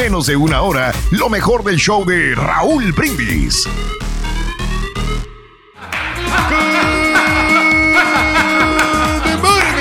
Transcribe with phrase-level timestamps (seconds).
[0.00, 3.68] menos de una hora lo mejor del show de Raúl Brindis.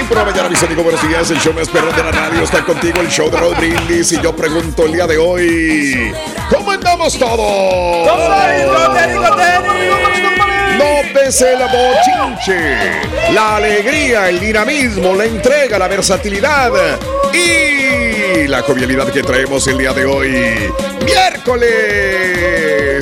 [0.09, 1.32] Por la mañana, mis amigos, buenos días.
[1.32, 4.12] El show más perrón de la radio está contigo, el show de Raúl Brindis.
[4.12, 6.14] Y yo pregunto el día de hoy:
[6.50, 8.08] ¿Cómo andamos todos?
[10.78, 16.73] No pese el bochinche, la alegría, el dinamismo, la entrega, la versatilidad
[17.34, 18.09] y
[18.47, 20.71] la jovialidad que traemos el día de hoy.
[21.03, 21.69] Miércoles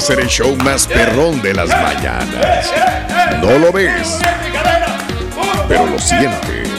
[0.10, 2.72] en el show más perrón de las mañanas.
[3.42, 4.20] No lo ves,
[5.68, 6.70] pero lo sientes.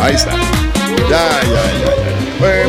[0.00, 0.45] Ahí está.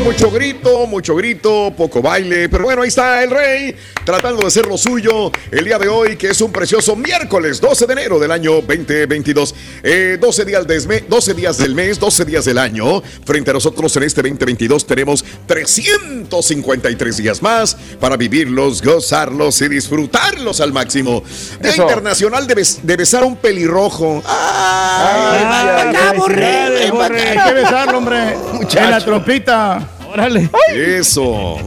[0.07, 4.65] Mucho grito, mucho grito, poco baile, pero bueno, ahí está el rey tratando de hacer
[4.65, 8.31] lo suyo el día de hoy, que es un precioso miércoles 12 de enero del
[8.31, 9.53] año 2022.
[9.83, 13.03] Eh, 12, días del mes, 12 días del mes, 12 días del año.
[13.25, 20.61] Frente a nosotros en este 2022 tenemos 353 días más para vivirlos, gozarlos y disfrutarlos
[20.61, 21.21] al máximo.
[21.61, 21.81] Día Eso.
[21.83, 24.23] Internacional de, bes- de besar a un pelirrojo.
[24.25, 25.93] Ay, ¡Ay!
[25.93, 27.21] ya, borré, borré.
[27.37, 28.37] Hay que besarlo, hombre.
[28.77, 29.89] En la trompita.
[30.17, 30.49] Órale.
[30.73, 31.57] Eso.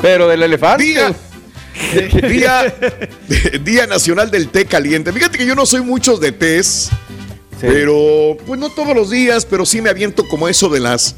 [0.00, 0.84] Pero del elefante.
[0.84, 1.14] Día,
[2.28, 2.74] día,
[3.64, 5.12] día Nacional del Té Caliente.
[5.12, 6.90] Fíjate que yo no soy muchos de tés,
[7.60, 11.16] pero pues no todos los días, pero sí me aviento como eso de las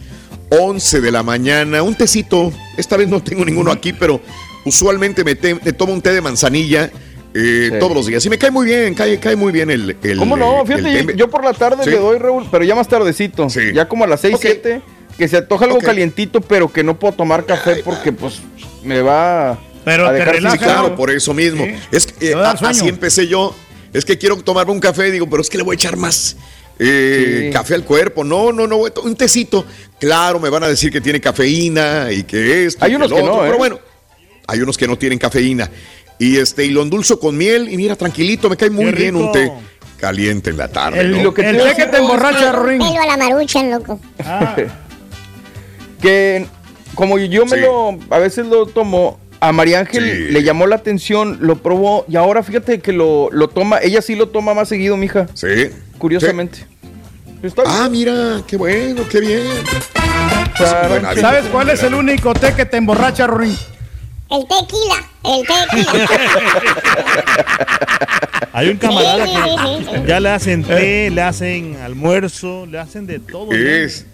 [0.50, 1.82] 11 de la mañana.
[1.82, 2.52] Un tecito.
[2.76, 4.20] Esta vez no tengo ninguno aquí, pero
[4.64, 6.84] usualmente me, te- me tomo un té de manzanilla.
[7.34, 7.78] eh, Sí.
[7.80, 8.24] Todos los días.
[8.26, 9.96] Y me cae muy bien, cae, cae muy bien el.
[10.02, 10.64] el ¿Cómo no?
[10.64, 11.90] Fíjate, yo por la tarde Sí.
[11.90, 13.48] le doy, Raúl, pero ya más tardecito.
[13.50, 13.72] Sí.
[13.74, 14.40] Ya como a las 6, Ok.
[14.42, 14.82] 7,
[15.18, 18.40] que se antoja algo calientito, pero que no puedo tomar café porque pues
[18.82, 21.64] me va Pero a te dejar relaja, claro, por eso mismo.
[21.64, 21.74] Sí.
[21.92, 23.54] Es que, eh, así empecé yo.
[23.92, 26.36] Es que quiero tomarme un café, digo, pero es que le voy a echar más
[26.80, 27.52] eh, Sí.
[27.52, 28.24] café al cuerpo.
[28.24, 29.64] No, no, no, un tecito.
[30.00, 32.84] Claro, me van a decir que tiene cafeína y que esto.
[32.84, 33.46] y Hay unos que no, ¿eh?
[33.46, 33.78] Pero bueno,
[34.48, 35.70] hay unos que no tienen cafeína.
[36.18, 39.14] Y este, y lo endulzo con miel y mira, tranquilito, me cae muy Qué bien
[39.16, 39.60] un té rico.
[39.98, 41.00] caliente en la tarde.
[41.00, 41.22] El, ¿no?
[41.22, 42.80] lo que el te que te emborracha, Ring.
[42.82, 44.00] Pelo a la maruchan, loco.
[44.24, 44.56] Ah,
[46.04, 46.44] Que
[46.94, 47.62] como yo me Sí.
[47.62, 50.32] lo, a veces lo tomo, a María Ángel Sí.
[50.32, 54.14] le llamó la atención, lo probó y ahora fíjate que lo, lo toma, ella sí
[54.14, 55.70] lo toma más seguido, mija, Sí.
[55.96, 56.58] curiosamente.
[57.42, 57.48] Sí.
[57.66, 59.42] Ah, mira, qué bueno, qué bien.
[61.20, 63.56] ¿Sabes cuál es el único té que te emborracha, Ring?
[64.30, 66.08] El tequila, el tequila.
[68.52, 73.48] Hay un camarada que ya le hacen té, le hacen almuerzo, le hacen de todo.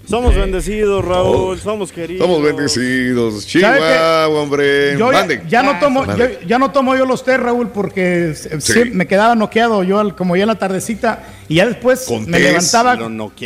[0.08, 2.26] Somos bendecidos, Raúl, somos queridos.
[2.26, 3.46] Somos bendecidos.
[3.46, 4.96] Chihuahua, hombre.
[4.98, 5.10] Yo
[5.48, 8.72] ya, no tomo, yo- ya no tomo yo los té, Raúl, porque s- Sí.
[8.72, 12.24] sí, me quedaba noqueado yo al- como ya en la tardecita y ya después ¿Con
[12.28, 12.46] me tés?
[12.46, 12.96] levantaba.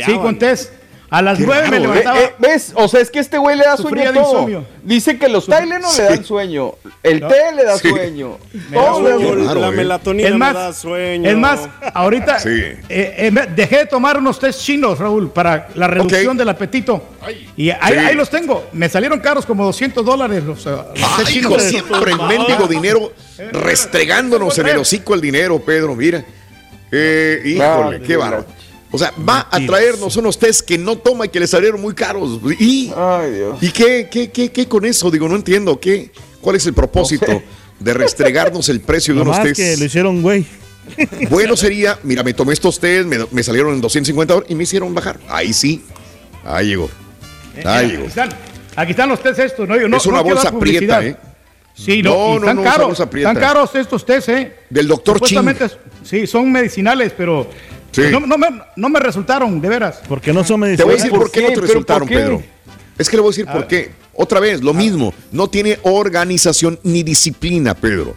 [0.05, 0.71] Sí, con tés.
[1.17, 1.97] A las Qué nueve me raro, ¿eh?
[1.99, 2.19] levantaba.
[2.19, 2.73] Eh, eh, ¿Ves?
[2.75, 4.65] O sea, es que este güey le da Sufría sueño todo.
[4.83, 6.73] Dice que los Tylenol le dan sueño.
[7.03, 7.87] El té le da Sí.
[7.89, 8.37] sueño.
[8.69, 9.43] Me Todo da le da sueño.
[9.43, 9.71] Claro, la eh.
[9.71, 11.29] melatonina Es me da sueño.
[11.29, 12.49] es más, ahorita Sí.
[12.49, 17.01] eh, eh, dejé de tomar unos tés chinos, Raúl, para la reducción del apetito.
[17.55, 17.97] Y ahí, Sí.
[17.99, 18.67] ahí los tengo.
[18.73, 20.85] Me salieron caros como 200 dólares los, los
[21.17, 21.51] tés chinos.
[21.53, 23.13] hijo, siempre el mendigo dinero
[23.53, 26.25] restregándonos en el hocico el dinero, Pedro, mira.
[26.91, 28.45] Eh, híjole, Ah, qué bárbaro.
[28.95, 31.93] O sea, va a traernos unos test que no toma y que le salieron muy
[31.93, 32.39] caros.
[32.59, 33.57] ¿Y, Ay, Dios.
[33.61, 35.11] ¿y qué, qué, qué, qué con eso?
[35.11, 35.79] Digo, no entiendo.
[35.79, 36.11] ¿qué,
[36.41, 37.45] ¿Cuál es el propósito No sé.
[37.79, 39.55] de restregarnos el precio de unos test?
[39.57, 40.45] que lo hicieron, güey.
[41.29, 44.63] Bueno sería, mira, me tomé estos test, me, me salieron en 250 dólares y me
[44.63, 45.19] hicieron bajar.
[45.29, 45.83] Ahí sí.
[46.45, 46.89] Ahí llegó.
[47.63, 48.01] Ahí Mira, llegó.
[48.03, 48.29] aquí, están,
[48.75, 49.77] aquí están los tés estos, ¿no?
[49.79, 51.17] Yo no es una no bolsa prieta, ¿eh?
[51.73, 52.87] Sí, No, no, están no, caros.
[52.87, 53.31] bolsa prieta.
[53.31, 54.55] Están caros estos tés, ¿eh?
[54.69, 55.41] Del doctor Ching.
[56.03, 57.49] Sí, son medicinales, pero
[57.95, 58.01] Sí.
[58.11, 60.01] no, no me, no me resultaron, de veras.
[60.07, 60.85] Porque no son Te medicinas.
[60.85, 62.15] voy a decir ¿Por por qué no te ¿Pero resultaron, qué?
[62.15, 62.43] Pedro.
[62.97, 63.91] Es que le voy a decir por qué.
[64.13, 65.13] Otra vez, lo mismo.
[65.31, 68.15] No tiene organización ni disciplina, Pedro.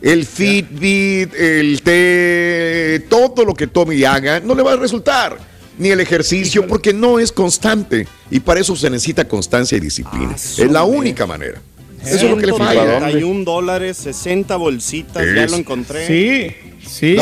[0.00, 5.36] El Fitbit, el té, todo lo que tome y haga, no le va a resultar.
[5.78, 8.06] Ni el ejercicio, porque no es constante.
[8.30, 10.32] Y para eso se necesita constancia y disciplina.
[10.32, 11.60] Ah, es la única manera.
[12.04, 12.98] Eso es lo que le falla.
[12.98, 16.06] 31 dólares, 60 bolsitas, ya lo encontré.
[16.06, 16.54] Sí,
[16.88, 17.16] sí,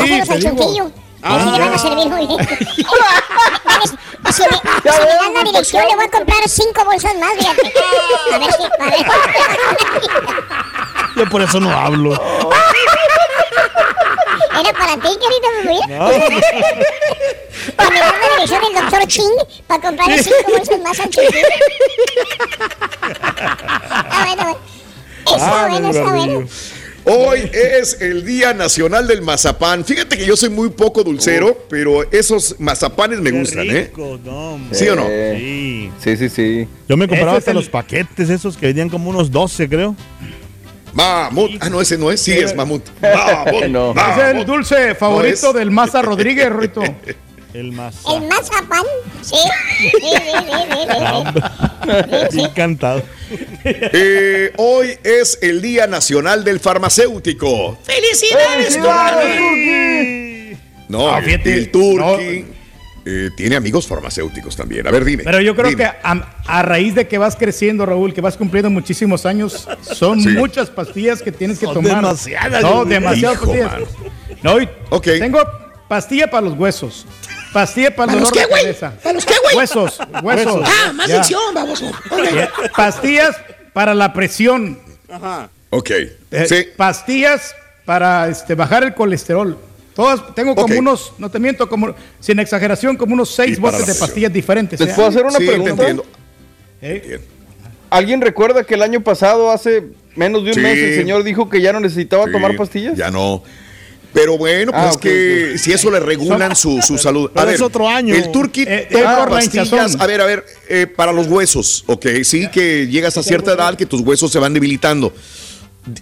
[1.23, 2.47] Ah, le van a servir muy bien.
[2.47, 7.73] Si me, si me dan la dirección, le voy a comprar cinco bolsas más, fíjate.
[8.33, 8.63] A ver si.
[8.63, 9.05] A ver.
[11.15, 12.13] Yo por eso no hablo.
[14.59, 15.79] Era para ti, querido bebé.
[17.77, 19.35] Que me dan la dirección del doctor Ching
[19.67, 21.09] para comprarle cinco bolsas más al.
[23.89, 24.57] Ah, bueno, bueno.
[25.25, 26.47] Está Ah, bueno, está bueno.
[27.09, 29.85] Hoy es el Día Nacional del Mazapán.
[29.85, 33.91] Fíjate que yo soy muy poco dulcero, pero esos mazapanes me Qué gustan, ¿eh?
[34.25, 34.59] no.
[34.71, 35.07] ¿Sí o no?
[35.07, 35.91] Sí.
[36.03, 36.67] Sí, sí, sí.
[36.89, 39.95] Yo me compraba hasta el- los paquetes esos que vendían como unos 12, creo.
[40.93, 41.51] Mamut.
[41.59, 42.19] Ah, no, ese no es.
[42.21, 42.83] Sí, es mamut.
[43.01, 43.65] Mamut.
[43.67, 43.91] No.
[43.91, 44.47] Ese es el mamut.
[44.47, 46.81] dulce favorito No del Maza Rodríguez, Rito.
[47.53, 47.95] El más.
[48.13, 48.83] El mazapán.
[49.21, 49.35] Sí.
[49.79, 50.11] Sí, sí, sí,
[50.71, 51.41] sí,
[52.03, 52.39] sí, sí.
[52.41, 53.01] Encantado.
[53.63, 57.77] Eh, hoy es el Día Nacional del Farmacéutico.
[57.83, 58.77] ¡Felicidades,
[60.89, 62.45] No, Ah, el, fíjate, el Turqui
[63.05, 64.85] eh, tiene amigos farmacéuticos también.
[64.87, 65.23] A ver, dime.
[65.23, 65.83] Pero yo creo dime.
[65.83, 70.21] que a, a raíz de que vas creciendo, Raúl, que vas cumpliendo muchísimos años, son
[70.21, 70.29] Sí.
[70.29, 71.95] muchas pastillas que tienes que Son tomar.
[71.97, 73.71] demasiadas, No, demasiadas Hijo, pastillas.
[73.71, 73.85] mano.
[74.43, 75.05] No, y Ok.
[75.19, 75.39] Tengo
[75.87, 77.05] pastilla para los huesos.
[77.57, 78.93] Pastilla para el dolor de cabeza.
[79.01, 79.55] ¿Para los qué, güey?
[79.55, 80.61] Huesos, huesos.
[80.63, 81.83] Ah, más dicción, vamos.
[82.75, 83.35] Pastillas
[83.73, 84.77] para la presión.
[85.09, 85.49] Ajá.
[85.71, 85.89] Ok.
[85.89, 86.11] Eh,
[86.47, 86.67] sí.
[86.77, 89.57] Pastillas para este, bajar el colesterol.
[89.95, 93.85] Todas, tengo como unos, no te miento, como, sin exageración, como unos seis botes de
[93.85, 94.07] presión.
[94.07, 94.79] pastillas diferentes.
[94.79, 94.93] ¿Les ¿eh?
[94.95, 95.71] puedo hacer una Sí, te pregunta?
[95.71, 96.05] entiendo.
[96.83, 97.19] ¿Eh?
[97.89, 99.83] ¿Alguien recuerda que el año pasado, hace
[100.15, 100.59] menos de un Sí.
[100.59, 102.95] mes, el señor dijo que ya no necesitaba Sí, tomar pastillas?
[102.95, 103.41] Ya no.
[104.13, 107.29] Pero bueno, pues Ah, que si eso le regulan su, su salud.
[107.33, 108.15] pero es otro año.
[108.15, 108.87] El Turqui Eh,
[109.29, 109.95] pastillas.
[109.99, 112.05] A ver, a ver, eh, para los huesos, ok.
[112.23, 115.13] Sí, que llegas a cierta edad que tus huesos se van debilitando.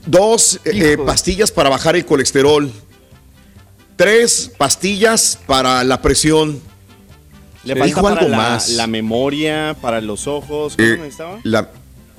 [0.05, 2.71] Dos eh, de- pastillas para bajar el colesterol.
[3.95, 6.59] Tres pastillas para la presión.
[7.63, 8.69] Le falta para algo la, más.
[8.69, 10.75] la memoria, para los ojos.
[10.75, 11.39] ¿Cómo Eh, necesitaba?
[11.43, 11.69] la,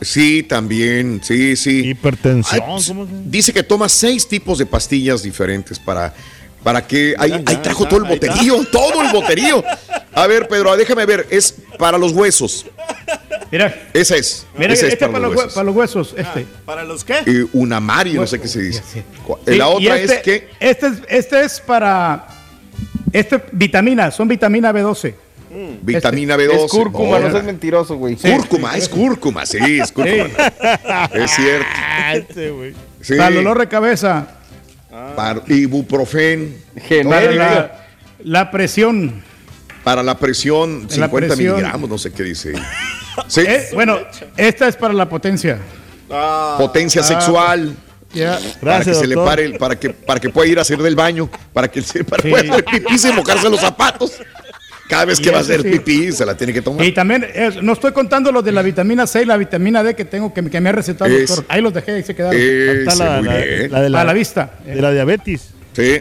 [0.00, 1.88] sí, también, sí, sí.
[1.90, 2.60] Hipertensión.
[2.62, 6.14] Ay, pues, ¿cómo se- dice que toma seis tipos de pastillas diferentes para,
[6.62, 7.14] para que.
[7.18, 9.62] Ahí, Ya, ahí trajo ya, todo el boterío, todo el boterío.
[10.12, 11.26] A ver, Pedro, déjame ver.
[11.30, 12.66] Es para los huesos.
[13.50, 14.44] Mira, Esa es.
[14.58, 15.54] mira esa este es para, los hue- huesos.
[15.54, 16.14] para los huesos.
[16.16, 16.46] Este.
[16.64, 17.18] ¿Para los qué?
[17.26, 18.82] Eh, una Mari, no sé qué se dice.
[18.92, 19.02] Sí.
[19.24, 20.48] Cu- Sí, La otra este- es que.
[20.58, 22.26] Este es, este es para.
[23.12, 25.14] Este, vitamina, son vitamina B12.
[25.82, 26.64] Vitamina este, B12.
[26.64, 28.16] Es cúrcuma, no Oh, seas mentiroso, güey.
[28.16, 30.28] Cúrcuma, es cúrcuma, sí, es cúrcuma.
[31.12, 31.66] Es cierto.
[31.98, 32.74] Ah, este.
[33.00, 34.28] Sí, Para el dolor de cabeza.
[35.16, 36.62] para ibuprofen.
[36.74, 37.34] Para Genérica.
[37.34, 37.86] la,
[38.22, 39.22] la presión.
[39.84, 41.54] Para la presión, 50 La presión.
[41.56, 42.52] miligramos, no sé qué dice.
[43.28, 43.98] Sí, Eh, bueno,
[44.36, 45.58] esta es para la potencia.
[46.58, 47.74] potencia sexual.
[48.14, 48.32] Ya.
[48.38, 50.78] para que Gracias, se le pare, el- para que, para que pueda ir a hacer
[50.78, 52.30] del baño, para que se para Sí.
[52.30, 54.12] pueda hacer pipí sin mojarse los zapatos.
[54.88, 55.68] Cada vez que Y va a hacer sí.
[55.70, 56.84] pipí, se la tiene que tomar.
[56.86, 59.94] Y también, es- no estoy contando los de la vitamina C y la vitamina D
[59.94, 61.44] que tengo que, que me ha recetado el Es- doctor.
[61.48, 62.40] Ahí los dejé, ahí se quedaron.
[62.40, 63.72] Ese, la, muy la- bien.
[63.72, 64.58] la de la, la vista.
[64.64, 65.48] De la diabetes.
[65.72, 66.00] Sí.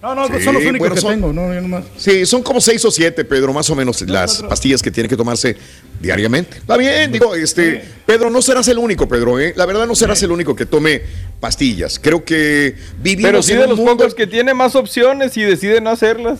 [0.00, 1.32] No, no, Sí, son los únicos bueno, que son- tengo.
[1.32, 1.84] No, yo nomás.
[1.96, 5.16] Sí, son como seis o siete, Pedro, más o menos las pastillas que tiene que
[5.16, 5.56] tomarse
[5.98, 6.58] diariamente.
[6.58, 9.54] Está bien, digo, este, Pedro, no serás el único, Pedro, ¿eh?
[9.56, 11.00] La verdad no serás el único que tome
[11.40, 11.98] pastillas.
[11.98, 15.42] Creo que vivimos Pero sí en de los mundo- pocos que tiene más opciones y
[15.42, 16.38] decide no hacerlas.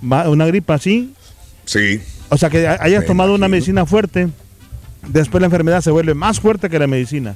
[0.00, 1.14] más- una gripa así,
[1.64, 2.00] Sí.
[2.28, 4.28] o sea que hayas Me tomado una medicina fuerte,
[5.06, 7.34] después la enfermedad se vuelve más fuerte que la medicina.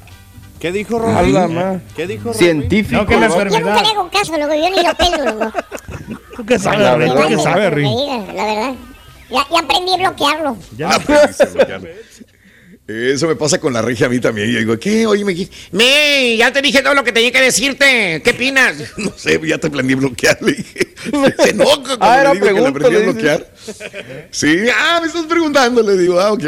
[0.61, 1.83] ¿Qué dijo A Robin?
[1.95, 2.39] ¿Qué dijo Robin?
[2.39, 3.03] Científico.
[3.03, 3.35] No, que la ¿no?
[3.37, 3.83] Yo nunca enfermedad.
[3.83, 4.55] le hago caso, loco.
[4.55, 5.59] Yo ni lo pelo, loco.
[6.37, 7.15] ¿Tú qué sabes, la?
[7.15, 7.89] ¿Tú qué sabes, Rin?
[8.35, 8.75] La verdad.
[9.31, 10.57] Ya, ya aprendí a bloquearlo.
[10.77, 10.89] Ya.
[10.95, 11.89] Aprendiste a bloquearlo.
[12.89, 14.49] Eso me pasa con la regia a mí también.
[14.49, 15.07] Yo digo, ¿qué?
[15.09, 18.23] Oye, me dijiste, Me, ya te dije todo lo que tenía que decirte.
[18.23, 18.77] ¿Qué opinas?
[18.97, 20.39] no sé, ya te aprendí a bloquear.
[20.41, 20.95] Le dije,
[21.43, 23.53] se enoja cuando Ah, era le digo que pregunta, aprendí a le bloquear.
[24.31, 26.45] Sí, ah, me estás preguntando, le digo, ah, ok.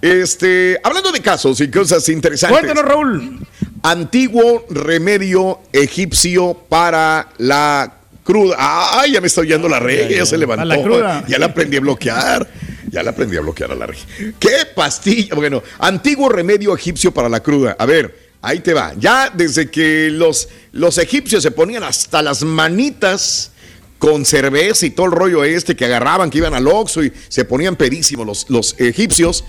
[0.00, 2.60] Este, hablando de casos y cosas interesantes.
[2.60, 3.38] Cuéntanos, Raúl.
[3.82, 8.56] Antiguo remedio egipcio para la cruda.
[9.00, 10.64] Ay, ya me está oyendo la regia, ya se levantó.
[10.64, 11.24] la cruda.
[11.26, 12.48] Ya la aprendí a bloquear.
[12.92, 14.06] Ya la aprendí a bloquear a la regia.
[14.38, 15.34] ¿Qué pastilla?
[15.34, 17.74] Bueno, antiguo remedio egipcio para la cruda.
[17.78, 18.92] A ver, ahí te va.
[18.98, 23.50] Ya desde que los, los egipcios se ponían hasta las manitas
[23.98, 27.46] con cerveza y todo el rollo este que agarraban, que iban al Oxxo y se
[27.46, 29.42] ponían pedísimos los, los egipcios.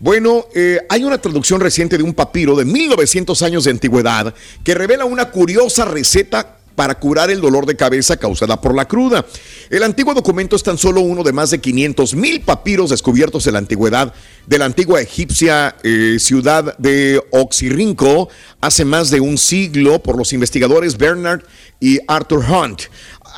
[0.00, 4.34] Bueno, eh, hay una traducción reciente de un papiro de 1900 años de antigüedad
[4.64, 9.26] que revela una curiosa receta para curar el dolor de cabeza causada por la cruda.
[9.70, 13.54] El antiguo documento es tan solo uno de más de 500 mil papiros descubiertos en
[13.54, 14.14] la antigüedad
[14.46, 18.28] de la antigua egipcia eh, ciudad de Oxirrinco
[18.60, 21.42] hace más de un siglo por los investigadores Bernard
[21.80, 22.82] y Arthur Hunt.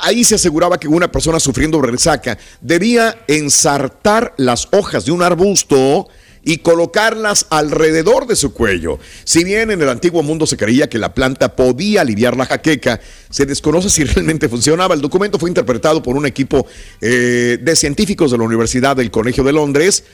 [0.01, 6.07] Ahí se aseguraba que una persona sufriendo resaca debía ensartar las hojas de un arbusto
[6.49, 8.97] y colocarlas alrededor de su cuello.
[9.23, 12.99] Si bien en el antiguo mundo se creía que la planta podía aliviar la jaqueca,
[13.29, 14.95] se desconoce si realmente funcionaba.
[14.95, 16.65] El documento fue interpretado por un equipo
[17.01, 20.05] eh, de científicos de la Universidad del Colegio de Londres,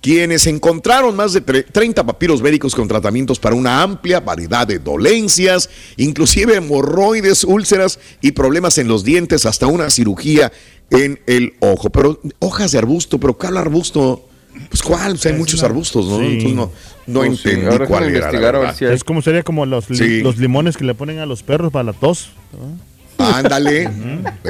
[0.00, 4.78] quienes encontraron más de tre- 30 papiros médicos con tratamientos para una amplia variedad de
[4.78, 10.52] dolencias, inclusive hemorroides, úlceras y problemas en los dientes, hasta una cirugía
[10.90, 11.90] en el ojo.
[11.90, 14.28] Pero hojas de arbusto, pero ¿cuál arbusto?
[14.68, 16.18] Pues cuál, O sea, hay muchos arbustos, ¿no?
[16.18, 16.24] Sí.
[16.26, 16.72] Entonces no,
[17.06, 18.32] no Pues sí, entendí ahora cuál era.
[18.32, 18.74] la verdad.
[18.76, 18.94] si hay.
[18.94, 20.20] Es como sería como los, li- Sí.
[20.22, 22.30] los limones que le ponen a los perros para la tos.
[22.52, 22.90] ¿no?
[23.24, 23.88] Ándale,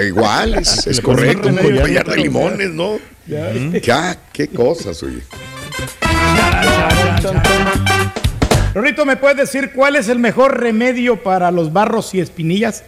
[0.07, 1.83] igual, es, es Le ponen correcto, un un collar.
[1.83, 2.99] collar de limones, ¿no?
[3.27, 5.23] ¿Qué, ah, qué cosas, oye.
[8.75, 12.85] Rorito, ¿me puedes decir cuál es el mejor remedio para los barros y espinillas?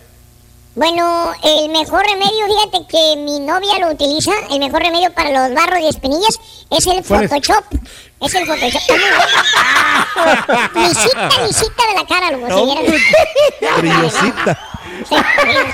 [0.75, 5.55] Bueno, el mejor remedio, fíjate que mi novia lo utiliza, el mejor remedio para los
[5.55, 7.31] barros y espinillas es el ¿Cuál es?
[7.31, 7.64] Photoshop.
[8.21, 8.81] Es el Photoshop.
[10.75, 12.41] Lisita, lisita de la cara, si.
[13.81, 14.59] Brillosita.
[15.09, 15.73] Sí, bueno, bueno.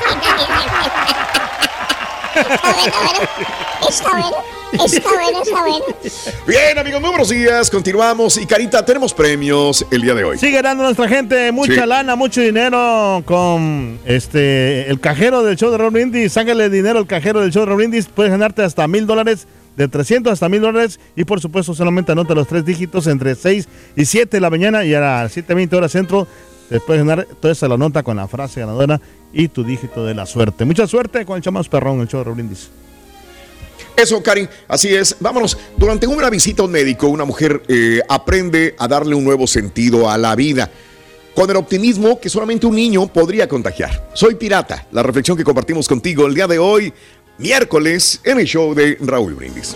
[3.88, 4.37] Está bueno.
[4.85, 5.85] Está bueno, está bueno.
[6.47, 7.71] Bien, amigos, muy buenos días.
[7.71, 8.37] Continuamos.
[8.37, 10.38] Y Carita, tenemos premios el día de hoy.
[10.38, 11.87] Sigue dando nuestra gente mucha Sí.
[11.87, 16.33] lana, mucho dinero con este el cajero del show de Raúl Brindis.
[16.35, 18.07] Sácale dinero al cajero del show de Raúl Brindis.
[18.07, 21.00] Puedes ganarte hasta mil dólares, de 300 hasta mil dólares.
[21.16, 24.85] Y por supuesto, solamente anota los tres dígitos entre 6 y 7 de la mañana
[24.85, 26.26] y a las 7:20 horas centro.
[26.69, 29.01] Te puedes ganar toda esa la nota con la frase ganadora
[29.33, 30.65] y tu dígito de la suerte.
[30.65, 32.71] Mucha suerte con el show más perrón, el show de Raúl Brindis.
[33.97, 35.17] Eso, Karin, así es.
[35.19, 35.57] Vámonos.
[35.77, 40.09] Durante una visita a un médico, una mujer eh, aprende a darle un nuevo sentido
[40.09, 40.71] a la vida.
[41.35, 44.11] Con el optimismo que solamente un niño podría contagiar.
[44.13, 46.93] Soy Pirata, la reflexión que compartimos contigo el día de hoy,
[47.39, 49.75] miércoles, en el show de Raúl Brindis.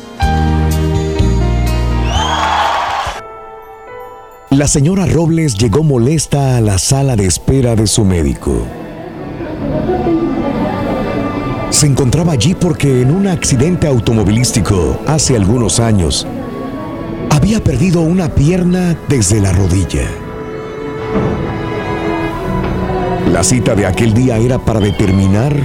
[4.53, 8.67] La señora Robles llegó molesta a la sala de espera de su médico.
[11.71, 16.27] Se encontraba allí porque en un accidente automovilístico hace algunos años
[17.31, 20.07] había perdido una pierna desde la rodilla.
[23.33, 25.57] La cita de aquel día era para determinar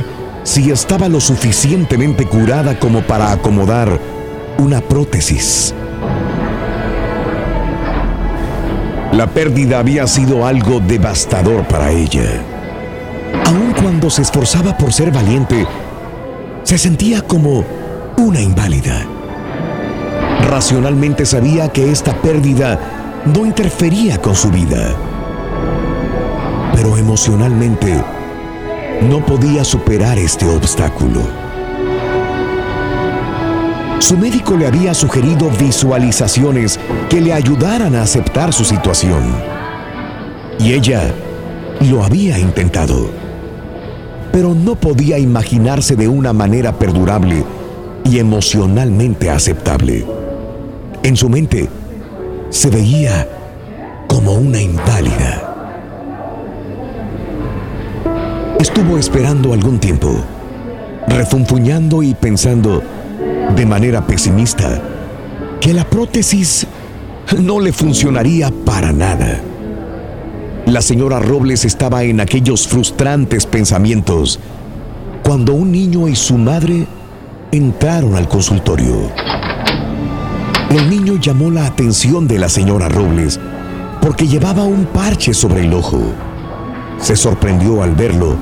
[0.43, 3.99] si estaba lo suficientemente curada como para acomodar
[4.59, 5.75] una prótesis.
[9.11, 12.43] La pérdida había sido algo devastador para ella.
[13.45, 15.65] Aun cuando se esforzaba por ser valiente,
[16.63, 17.63] se sentía como
[18.17, 19.05] una inválida.
[20.49, 24.95] Racionalmente sabía que esta pérdida no interfería con su vida,
[26.73, 28.03] pero emocionalmente
[29.09, 31.46] no podía superar este obstáculo.
[33.99, 39.23] Su médico le había sugerido visualizaciones que le ayudaran a aceptar su situación.
[40.59, 41.11] Y ella
[41.89, 43.09] lo había intentado,
[44.31, 47.43] pero no podía imaginarse de una manera perdurable
[48.03, 50.05] y emocionalmente aceptable.
[51.01, 51.67] En su mente
[52.49, 53.27] se veía
[54.07, 55.43] como una inválida.
[58.59, 60.23] Estuvo esperando algún tiempo,
[61.07, 62.83] refunfuñando y pensando
[63.55, 64.81] de manera pesimista
[65.59, 66.67] que la prótesis
[67.39, 69.41] no le funcionaría para nada.
[70.65, 74.39] La señora Robles estaba en aquellos frustrantes pensamientos
[75.23, 76.87] cuando un niño y su madre
[77.51, 79.11] entraron al consultorio.
[80.69, 83.39] El niño llamó la atención de la señora Robles
[84.01, 86.01] porque llevaba un parche sobre el ojo.
[86.99, 88.35] Se sorprendió al verlo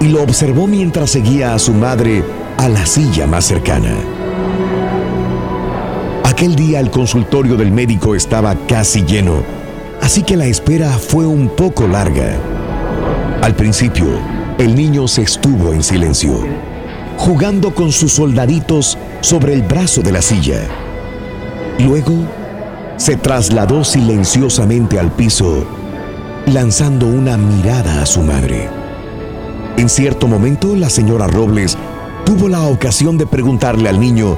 [0.00, 2.24] y lo observó mientras seguía a su madre
[2.58, 3.94] a la silla más cercana.
[6.42, 9.44] Aquel día el consultorio del médico estaba casi lleno,
[10.00, 12.36] así que la espera fue un poco larga.
[13.40, 14.06] Al principio,
[14.58, 16.44] el niño se estuvo en silencio,
[17.16, 20.58] jugando con sus soldaditos sobre el brazo de la silla.
[21.78, 22.12] Luego,
[22.96, 25.64] se trasladó silenciosamente al piso,
[26.46, 28.68] lanzando una mirada a su madre.
[29.76, 31.78] En cierto momento, la señora Robles
[32.26, 34.36] tuvo la ocasión de preguntarle al niño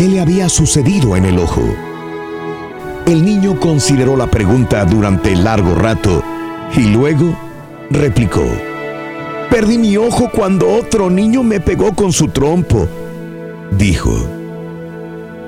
[0.00, 1.60] qué le había sucedido en el ojo.
[3.06, 6.22] El niño consideró la pregunta durante largo rato
[6.74, 7.36] y luego
[7.90, 8.42] replicó,
[9.50, 12.88] Perdí mi ojo cuando otro niño me pegó con su trompo,
[13.72, 14.10] dijo.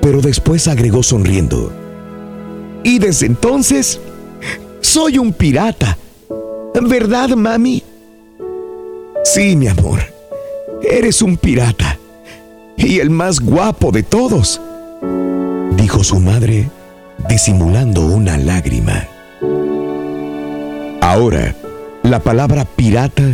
[0.03, 1.73] Pero después agregó sonriendo,
[2.85, 4.01] y desde entonces
[4.83, 5.97] soy un pirata.
[6.75, 7.83] ¿Verdad, mami?
[9.25, 10.01] Sí, mi amor.
[10.83, 11.92] Eres un pirata.
[12.77, 14.61] Y el más guapo de todos.
[15.77, 16.69] Dijo su madre,
[17.29, 19.07] disimulando una lágrima.
[21.01, 21.55] Ahora,
[22.03, 23.25] la palabra pirata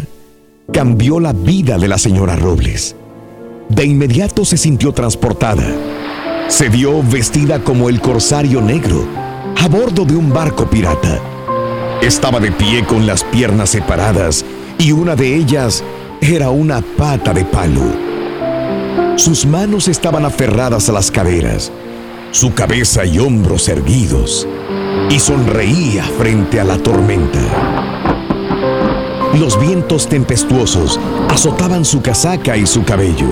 [0.72, 2.96] cambió la vida de la señora Robles.
[3.68, 5.64] De inmediato se sintió transportada.
[6.48, 9.06] Se vio vestida como el corsario negro
[9.56, 11.20] a bordo de un barco pirata.
[12.00, 14.44] Estaba de pie con las piernas separadas
[14.78, 15.82] y una de ellas
[16.20, 18.07] era una pata de palo.
[19.16, 21.72] Sus manos estaban aferradas a las caderas,
[22.30, 24.46] su cabeza y hombros erguidos,
[25.10, 27.40] y sonreía frente a la tormenta.
[29.38, 33.28] Los vientos tempestuosos azotaban su casaca y su cabello.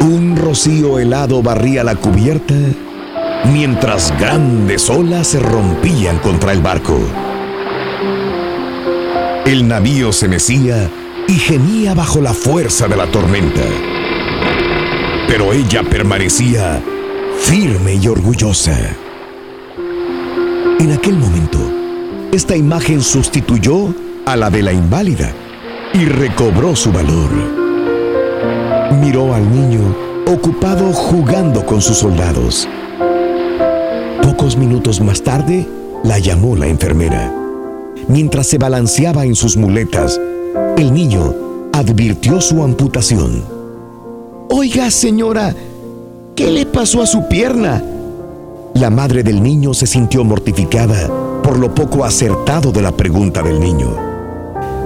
[0.00, 2.54] Un rocío helado barría la cubierta
[3.52, 6.98] mientras grandes olas se rompían contra el barco.
[9.46, 10.90] El navío se mecía
[11.30, 13.62] y gemía bajo la fuerza de la tormenta.
[15.28, 16.82] Pero ella permanecía
[17.38, 18.76] firme y orgullosa.
[20.80, 21.58] En aquel momento,
[22.32, 23.94] esta imagen sustituyó
[24.26, 25.32] a la de la inválida
[25.94, 27.30] y recobró su valor.
[29.00, 29.94] Miró al niño
[30.26, 32.68] ocupado jugando con sus soldados.
[34.20, 35.68] Pocos minutos más tarde,
[36.02, 37.32] la llamó la enfermera.
[38.08, 40.20] Mientras se balanceaba en sus muletas,
[40.80, 41.34] el niño
[41.74, 43.44] advirtió su amputación.
[44.48, 45.54] Oiga, señora,
[46.34, 47.84] ¿qué le pasó a su pierna?
[48.74, 51.10] La madre del niño se sintió mortificada
[51.42, 53.94] por lo poco acertado de la pregunta del niño.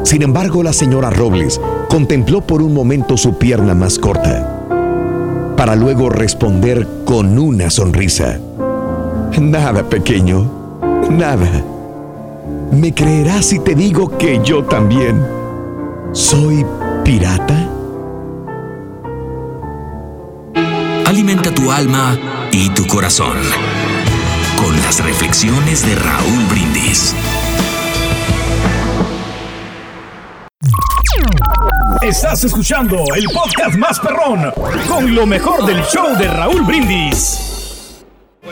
[0.02, 6.08] Sin embargo, la señora Robles contempló por un momento su pierna más corta, para luego
[6.08, 8.40] responder con una sonrisa.
[9.40, 10.50] Nada, pequeño,
[11.10, 11.64] nada.
[12.72, 15.43] ¿Me creerás si te digo que yo también
[16.14, 16.64] soy
[17.04, 17.68] pirata?
[21.06, 22.16] Alimenta tu alma
[22.52, 23.36] y tu corazón
[24.56, 27.14] con las reflexiones de Raúl Brindis.
[32.00, 34.52] Estás escuchando el podcast más perrón
[34.88, 37.53] con lo mejor del show de Raúl Brindis.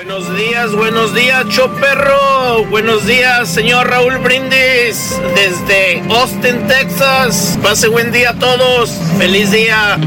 [0.05, 2.65] Buenos días, buenos días, Choperro.
[2.65, 7.57] Buenos días, señor Raúl Brindis, desde Austin, Texas.
[7.63, 8.91] Pase buen día a todos.
[9.17, 10.01] Feliz día.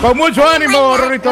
[0.00, 1.30] Con mucho ánimo, Rorrito.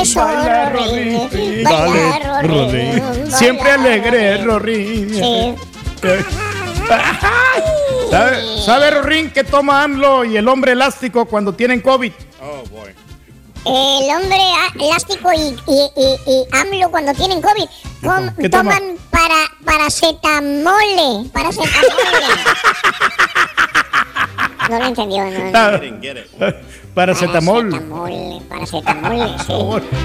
[0.00, 1.28] Eso, Baila, Rorín.
[1.30, 1.64] Rorín.
[1.64, 3.32] Baila, Rorín.
[3.32, 5.10] Siempre alegre, Rorín.
[5.14, 5.54] Sí.
[8.10, 12.12] ¿Sabe, ¿Sabe, Rorín, que toma AMLO y el hombre elástico cuando tienen COVID?
[12.42, 12.90] Oh, boy.
[13.64, 14.38] el hombre
[14.78, 17.64] elástico y, y, y, y AMLO cuando tienen COVID
[18.02, 18.76] com- ¿Qué toma?
[18.78, 21.30] toman para paracetamole.
[21.32, 21.72] Paracetamole.
[24.70, 25.30] no lo entendió, no.
[25.30, 25.50] no.
[25.54, 26.54] Ah.
[26.94, 27.70] Paracetamol.
[27.72, 27.78] Sí.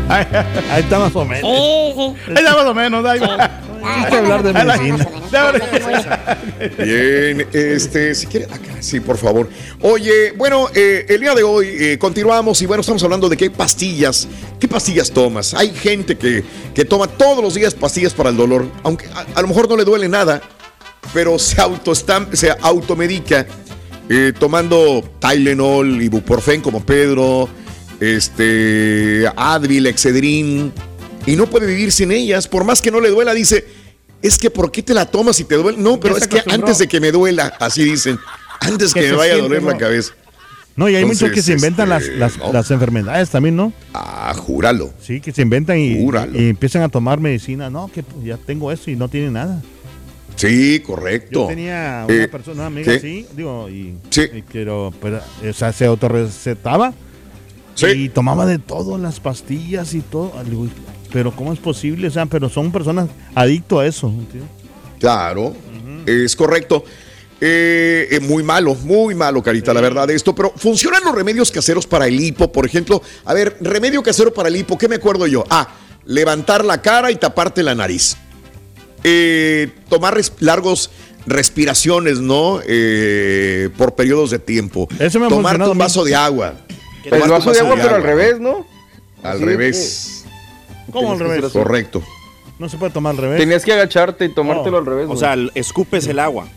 [0.10, 0.26] Ay,
[0.72, 1.50] Ahí está más o menos.
[1.52, 2.32] Sí, sí.
[2.36, 3.14] Ahí ya más o menos, va.
[3.82, 6.38] Ah, Hay que hablar de menos, medicina.
[6.78, 9.50] Bien, este, si quiere, acá, sí, por favor.
[9.82, 13.50] Oye, bueno, eh, el día de hoy eh, continuamos y bueno, estamos hablando de qué
[13.52, 14.28] pastillas,
[14.60, 15.54] qué pastillas tomas.
[15.54, 16.44] Hay gente que,
[16.74, 19.78] que toma todos los días pastillas para el dolor, aunque a, a lo mejor no
[19.78, 20.42] le duele nada,
[21.14, 23.46] pero se, autoestam- se automedica
[24.10, 27.48] eh, tomando Tylenol, Ibuprofen como Pedro,
[28.00, 30.74] este, Advil, Excedrin,
[31.26, 33.66] y no puede vivir sin ellas, por más que no le duela, dice,
[34.22, 35.78] es que ¿por qué te la tomas si te duele?
[35.78, 38.20] No, pero es que antes de que me duela, así dicen,
[38.60, 40.14] antes Que que, me vaya a doler la cabeza.
[40.76, 42.54] No, y hay Entonces, muchos que se inventan este, las, las, no.
[42.54, 43.74] las enfermedades también, ¿no?
[43.94, 44.94] Ah, júralo.
[45.02, 45.92] Sí, que se inventan y,
[46.34, 47.70] y empiezan a tomar medicina.
[47.70, 49.62] No, que pues, ya tengo eso y no tiene nada.
[50.40, 51.42] Sí, correcto.
[51.42, 52.94] Yo tenía una Eh, persona, una amiga
[53.36, 54.22] digo, y, Sí.
[54.34, 56.94] y pero, pero, o sea, se autorrecetaba
[57.76, 57.88] Sí.
[57.88, 60.32] y tomaba de todo, las pastillas y todo.
[61.12, 62.08] Pero ¿cómo es posible?
[62.08, 64.14] O sea, pero son personas adictos a eso.
[65.00, 65.54] Claro,
[66.06, 66.86] es correcto.
[67.42, 70.34] Eh, eh, muy malo, muy malo, Carita, la verdad, esto.
[70.36, 73.02] Pero funcionan los remedios caseros para el hipo, por ejemplo.
[73.26, 75.44] A ver, remedio casero para el hipo, ¿qué me acuerdo yo?
[75.50, 75.68] Ah,
[76.06, 78.16] levantar la cara y taparte la nariz.
[79.04, 80.90] Eh, tomar res- largos
[81.26, 82.60] respiraciones, ¿no?
[82.66, 84.88] Eh, por periodos de tiempo.
[85.00, 86.54] Eso me ha Tomarte un vaso de agua.
[87.04, 88.66] El vaso de agua, pero al revés, ¿no?
[89.24, 90.26] Al Así revés.
[90.92, 91.52] ¿Cómo al revés?
[91.52, 92.02] Correcto.
[92.58, 93.40] No se puede tomar al revés.
[93.40, 95.08] Tenías que agacharte y tomártelo al revés.
[95.10, 96.48] O sea, el- escupes el agua.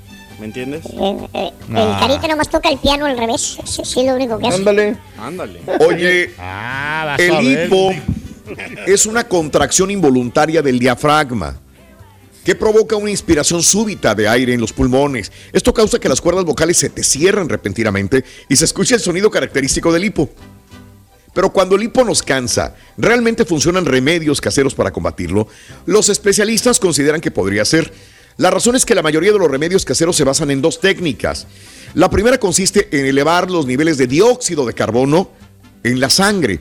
[0.40, 0.84] ¿Me entiendes?
[0.86, 2.00] Eh, eh, Ah.
[2.00, 3.58] El carita nomás toca el piano al revés.
[3.64, 4.56] Sí, sí, lo único que hace.
[4.56, 4.96] Ándale.
[5.20, 5.60] Ándale.
[5.86, 7.90] Oye, Ah, El hipo
[8.86, 11.60] es una contracción involuntaria del diafragma
[12.44, 15.30] que provoca una inspiración súbita de aire en los pulmones.
[15.52, 19.30] Esto causa que las cuerdas vocales se te cierren repentinamente y se escuche el sonido
[19.30, 20.30] característico del hipo.
[21.34, 25.48] Pero cuando el hipo nos cansa, ¿realmente funcionan remedios caseros para combatirlo?
[25.86, 27.92] Los especialistas consideran que podría ser.
[28.36, 31.46] La razón es que la mayoría de los remedios caseros se basan en dos técnicas.
[31.94, 35.30] La primera consiste en elevar los niveles de dióxido de carbono
[35.84, 36.60] en la sangre,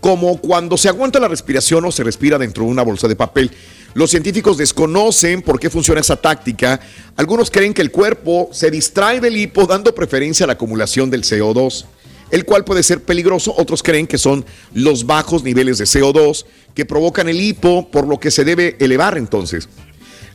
[0.00, 3.50] como cuando se aguanta la respiración o se respira dentro de una bolsa de papel.
[3.96, 6.78] Los científicos desconocen por qué funciona esa táctica.
[7.16, 11.22] Algunos creen que el cuerpo se distrae del hipo dando preferencia a la acumulación del
[11.22, 11.86] CO2,
[12.30, 13.54] el cual puede ser peligroso.
[13.56, 18.20] Otros creen que son los bajos niveles de CO2 que provocan el hipo, por lo
[18.20, 19.66] que se debe elevar entonces.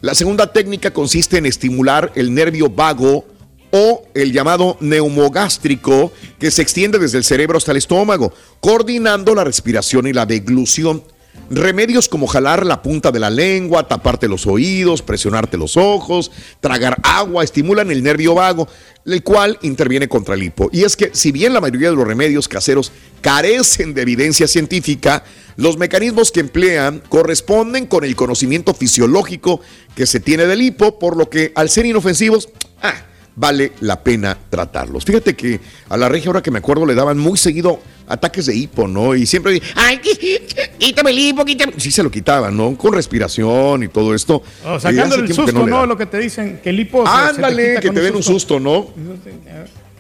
[0.02, 3.28] La segunda técnica consiste en estimular el nervio vago
[3.70, 9.44] o el llamado neumogástrico que se extiende desde el cerebro hasta el estómago, coordinando la
[9.44, 11.04] respiración y la deglución.
[11.50, 16.98] Remedios como jalar la punta de la lengua, taparte los oídos, presionarte los ojos, tragar
[17.04, 18.68] agua, estimulan el nervio vago,
[19.06, 20.70] el cual interviene contra el hipo.
[20.72, 25.24] Y es que si bien la mayoría de los remedios caseros carecen de evidencia científica,
[25.58, 29.60] los mecanismos que emplean corresponden con el conocimiento fisiológico
[29.96, 32.50] que se tiene del hipo, por lo que al ser inofensivos,
[32.82, 35.06] ah, vale la pena tratarlos.
[35.06, 38.56] Fíjate que a la regia, ahora que me acuerdo, le daban muy seguido ataques de
[38.56, 39.16] hipo, ¿no?
[39.16, 40.00] Y siempre, ay,
[40.78, 41.74] quítame el hipo, quítame.
[41.78, 42.78] Sí se lo quitaban, ¿no?
[42.78, 44.44] Con respiración y todo esto.
[44.66, 45.86] Oh, hace el que susto, le ¿no?
[45.86, 47.06] Lo que te dicen, que el hipo.
[47.06, 48.88] se- se te Ándale, que te den un susto, ¿no?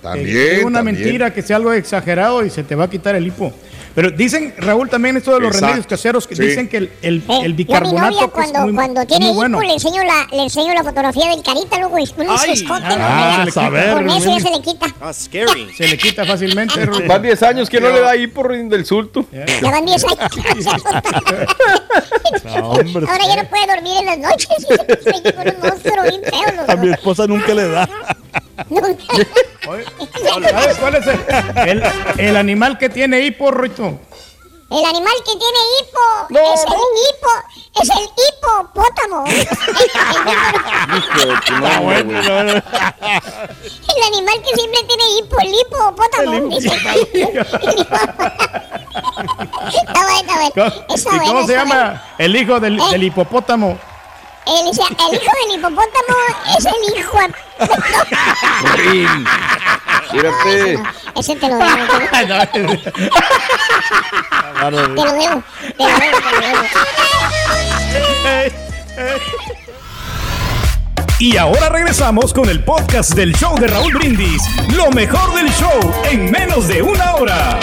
[0.01, 0.37] Que También.
[0.59, 0.99] es una también.
[0.99, 3.53] mentira, que sea algo exagerado y se te va a quitar el hipo.
[3.93, 6.43] Pero dicen, Raúl, también esto de los Exacto, remedios caseros, que sí.
[6.43, 8.73] dicen que el, el, Eh, el yo a mi bicarbonato novia que es cuando, muy,
[8.73, 9.59] cuando tiene muy hipo bueno.
[9.61, 13.51] le enseño la le enseño la fotografía del carita luego y un escote ah, ¿no?
[13.51, 13.93] se le quita.
[13.93, 15.69] con eso ya se le quita Ah, scary.
[15.75, 16.85] Se le quita fácilmente.
[16.85, 17.05] Raúl.
[17.05, 19.25] Van 10 años que no le da hipo del sulto.
[19.61, 20.19] ya van 10 años
[22.63, 23.05] hombre.
[23.09, 24.47] ahora ya no puede dormir en las noches
[25.03, 27.89] Sueña con un monstruo bien feo A mi esposa nunca le da.
[28.69, 28.87] Nunca.
[29.67, 29.83] Oye,
[30.51, 31.19] ¿Sabes cuál es el,
[31.67, 31.83] el-
[32.17, 33.99] el animal que tiene hipo, Rito?
[34.71, 35.99] el animal que tiene hipo
[36.29, 36.73] No, es no.
[36.73, 37.29] el hipo
[37.81, 39.25] es el hipopótamo
[43.97, 46.69] el animal que siempre tiene hipo el hipopótamo dice.
[49.73, 52.83] está bueno está bueno ¿Cómo- Está ¿Y bueno, cómo se llama el hijo del, Eh.
[52.91, 53.77] del hipopótamo?
[54.47, 56.15] El, o sea, el hijo del hipopótamo
[56.57, 57.19] es el hijo.
[58.75, 59.25] Rin.
[60.11, 60.79] Mírate.
[61.15, 61.67] Ese te lo debo.
[62.11, 62.81] Te lo te lo debo.
[64.57, 65.43] Te lo debo.
[65.77, 65.93] Te lo
[66.39, 66.61] debo.
[71.19, 74.41] Y ahora regresamos con el podcast del show de Raúl Brindis.
[74.75, 77.59] Lo mejor del show en menos de una hora.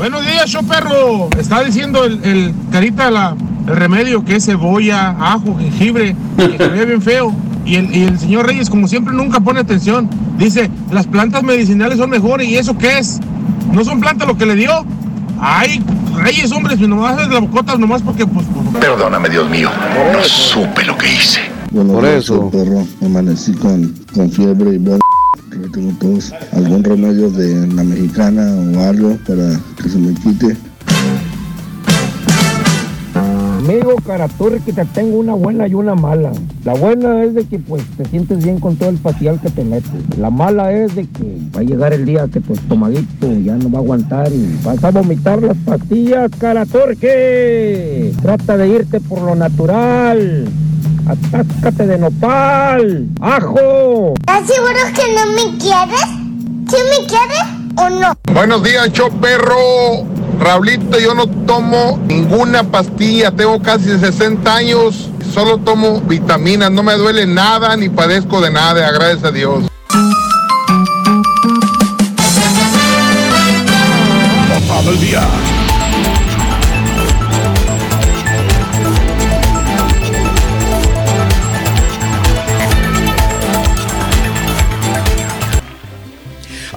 [0.00, 1.28] Buenos días, show perro.
[1.38, 3.36] Está diciendo el, el carita la,
[3.66, 7.34] el remedio que es cebolla, ajo, jengibre, que se ve bien feo.
[7.66, 10.08] Y el, y el señor Reyes, como siempre, nunca pone atención.
[10.38, 12.48] Dice, las plantas medicinales son mejores.
[12.48, 13.20] ¿Y eso qué es?
[13.74, 14.70] ¿No son plantas lo que le dio?
[15.38, 15.84] Ay,
[16.16, 18.46] Reyes, hombre, si nomás es la bocota, nomás porque, pues...
[18.54, 19.68] pues Perdóname, Dios mío.
[20.14, 21.40] No supe lo que hice.
[21.72, 22.48] Bueno, Por eso.
[22.50, 22.86] perro.
[23.04, 24.78] Amanecí con, con fiebre y
[25.72, 26.32] tengo tos.
[26.52, 28.42] ¿Algún remedio de la mexicana
[28.76, 30.56] o algo para que se me quite?
[33.14, 36.32] Amigo Caraturri, te tengo una buena y una mala.
[36.64, 39.64] La buena es de que pues te sientes bien con todo el facial que te
[39.64, 40.18] metes.
[40.18, 43.70] La mala es de que va a llegar el día que tu estomaguito ya no
[43.70, 48.12] va a aguantar y vas a vomitar las pastillas, Caraturque.
[48.22, 50.48] Trata de irte por lo natural.
[51.06, 53.08] Atáscate de nopal.
[53.20, 54.14] ¡Ajo!
[54.20, 56.06] ¿Estás seguro que no me quieres?
[56.68, 57.44] ¿Sí me quieres
[57.76, 58.12] o no?
[58.32, 60.06] Buenos días, show perro.
[60.38, 66.94] Raulito, yo no tomo ninguna pastilla, tengo casi 60 años, solo tomo vitaminas, no me
[66.94, 69.64] duele nada ni padezco de nada, gracias a Dios.
[74.66, 75.49] Todo el día.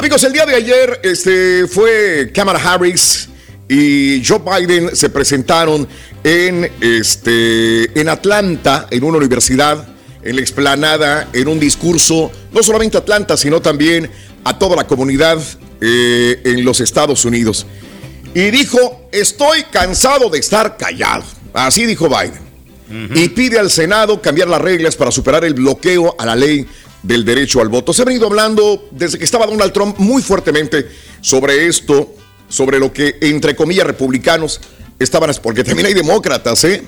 [0.03, 3.29] Amigos, el día de ayer este, fue Kamala Harris
[3.69, 5.87] y Joe Biden se presentaron
[6.25, 9.87] en, este, en Atlanta, en una universidad,
[10.21, 14.11] en la explanada, en un discurso, no solamente a Atlanta, sino también
[14.43, 15.41] a toda la comunidad
[15.79, 17.65] eh, en los Estados Unidos.
[18.33, 21.23] Y dijo, estoy cansado de estar callado.
[21.53, 22.43] Así dijo Biden.
[23.15, 26.67] Y pide al Senado cambiar las reglas para superar el bloqueo a la ley
[27.03, 27.93] del derecho al voto.
[27.93, 30.87] Se ha venido hablando desde que estaba Donald Trump muy fuertemente
[31.21, 32.15] sobre esto,
[32.49, 34.61] sobre lo que entre comillas republicanos
[34.99, 36.83] estaban, porque también hay demócratas, ¿eh?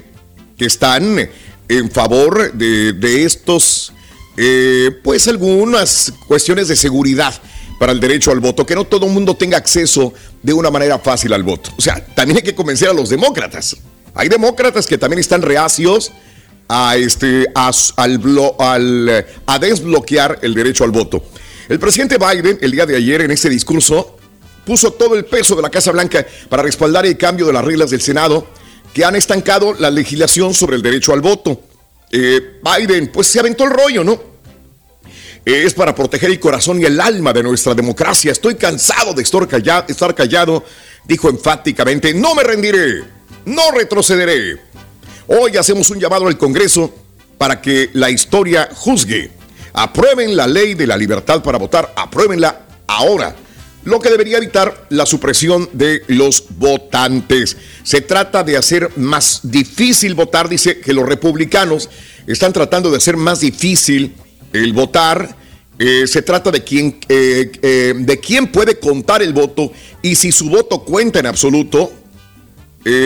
[0.58, 1.30] que están
[1.68, 3.94] en favor de, de estos,
[4.38, 7.34] eh, pues algunas cuestiones de seguridad
[7.80, 10.98] para el derecho al voto, que no todo el mundo tenga acceso de una manera
[11.00, 11.72] fácil al voto.
[11.78, 13.76] O sea, también hay que convencer a los demócratas.
[14.14, 16.12] Hay demócratas que también están reacios
[16.68, 21.24] a, este, al, al, a desbloquear el derecho al voto.
[21.68, 24.18] El presidente Biden, el día de ayer, en este discurso,
[24.66, 27.90] puso todo el peso de la Casa Blanca para respaldar el cambio de las reglas
[27.92, 28.48] del Senado
[28.94, 31.62] que han estancado la legislación sobre el derecho al voto.
[32.12, 34.14] Eh, Biden, pues se aventó el rollo, ¿no?
[35.46, 38.32] Eh, es para proteger el corazón y el alma de nuestra democracia.
[38.32, 40.64] Estoy cansado de estar callado, estar callado
[41.08, 43.04] dijo enfáticamente, no me rendiré,
[43.46, 44.60] no retrocederé.
[45.28, 46.94] Hoy hacemos un llamado al Congreso
[47.38, 49.32] para que la historia juzgue.
[49.74, 53.36] Aprueben la ley de la libertad para votar, apruébenla ahora
[53.86, 57.56] lo que debería evitar la supresión de los votantes.
[57.84, 61.90] Se trata de hacer más difícil votar, dice que los republicanos
[62.28, 64.16] están tratando de hacer más difícil
[64.54, 65.36] el votar.
[65.78, 70.32] Eh, se trata de quién, eh, eh, de quién puede contar el voto y si
[70.32, 71.92] su voto cuenta en absoluto.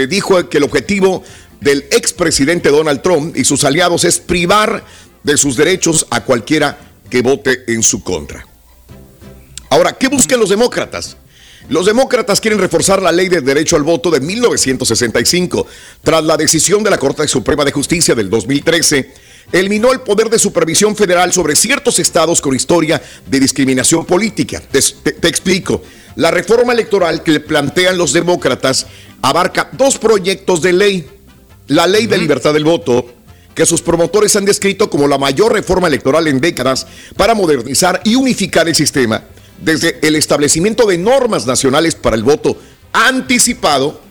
[0.10, 1.24] dijo que el objetivo
[1.62, 4.84] del expresidente Donald Trump y sus aliados es privar
[5.24, 6.78] de sus derechos a cualquiera
[7.10, 8.46] que vote en su contra.
[9.70, 11.18] Ahora, ¿qué buscan los demócratas?
[11.70, 15.68] Los demócratas quieren reforzar la ley de derecho al voto de 1965.
[16.04, 19.14] Tras la decisión de la Corte Suprema de Justicia del 2013,
[19.52, 24.60] eliminó el poder de supervisión federal sobre ciertos estados con historia de discriminación política.
[24.60, 25.84] Te, te, explico.
[26.16, 28.88] La reforma electoral que plantean los demócratas
[29.22, 31.08] abarca dos proyectos de ley.
[31.70, 33.14] La ley de libertad del voto,
[33.56, 38.16] que sus promotores han descrito como la mayor reforma electoral en décadas para modernizar y
[38.16, 39.24] unificar el sistema
[39.62, 42.58] desde el establecimiento de normas nacionales para el voto
[42.94, 44.02] anticipado,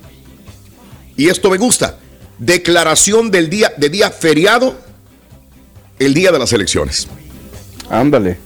[1.17, 1.99] y esto me gusta,
[2.39, 4.79] declaración del día de día feriado
[5.99, 7.09] el día de las elecciones.
[7.91, 8.39] Ándale.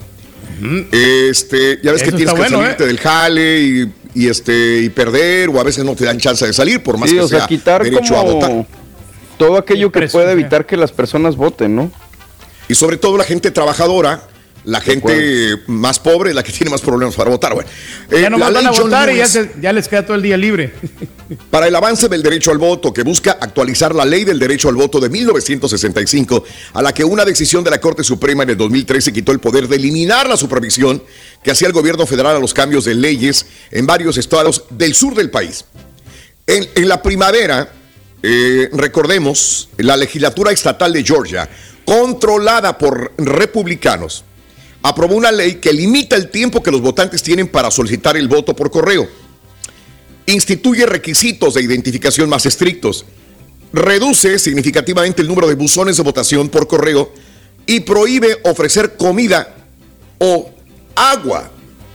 [0.92, 2.86] Este, ya ves Eso que tienes que bueno, salirte ¿eh?
[2.86, 6.52] del jale y, y, este y perder o a veces no te dan chance de
[6.52, 8.66] salir por más Sí, que o sea, sea quitar derecho a votar.
[9.46, 11.90] Todo aquello que pueda evitar que las personas voten, ¿no?
[12.68, 14.28] Y sobre todo la gente trabajadora,
[14.64, 17.52] la gente más pobre, la que tiene más problemas para votar.
[17.54, 17.68] Bueno,
[18.10, 20.22] eh, Ya no van a votar y ya, Lewis- se- ya les queda todo el
[20.22, 20.72] día libre.
[21.50, 24.76] para el avance del derecho al voto, que busca actualizar la ley del derecho al
[24.76, 29.12] voto de 1965, a la que una decisión de la Corte Suprema en el 2013
[29.12, 31.02] quitó el poder de eliminar la supervisión
[31.42, 35.14] que hacía el gobierno federal a los cambios de leyes en varios estados del sur
[35.16, 35.64] del país.
[36.46, 37.72] En, en la primavera,
[38.22, 41.48] eh, recordemos, la legislatura estatal de Georgia,
[41.84, 44.24] controlada por republicanos,
[44.82, 48.54] aprobó una ley que limita el tiempo que los votantes tienen para solicitar el voto
[48.54, 49.08] por correo.
[50.24, 53.04] instituye requisitos de identificación más estrictos,
[53.72, 57.12] reduce significativamente el número de buzones de votación por correo
[57.66, 59.52] y prohíbe ofrecer comida
[60.18, 60.48] o
[60.94, 61.50] agua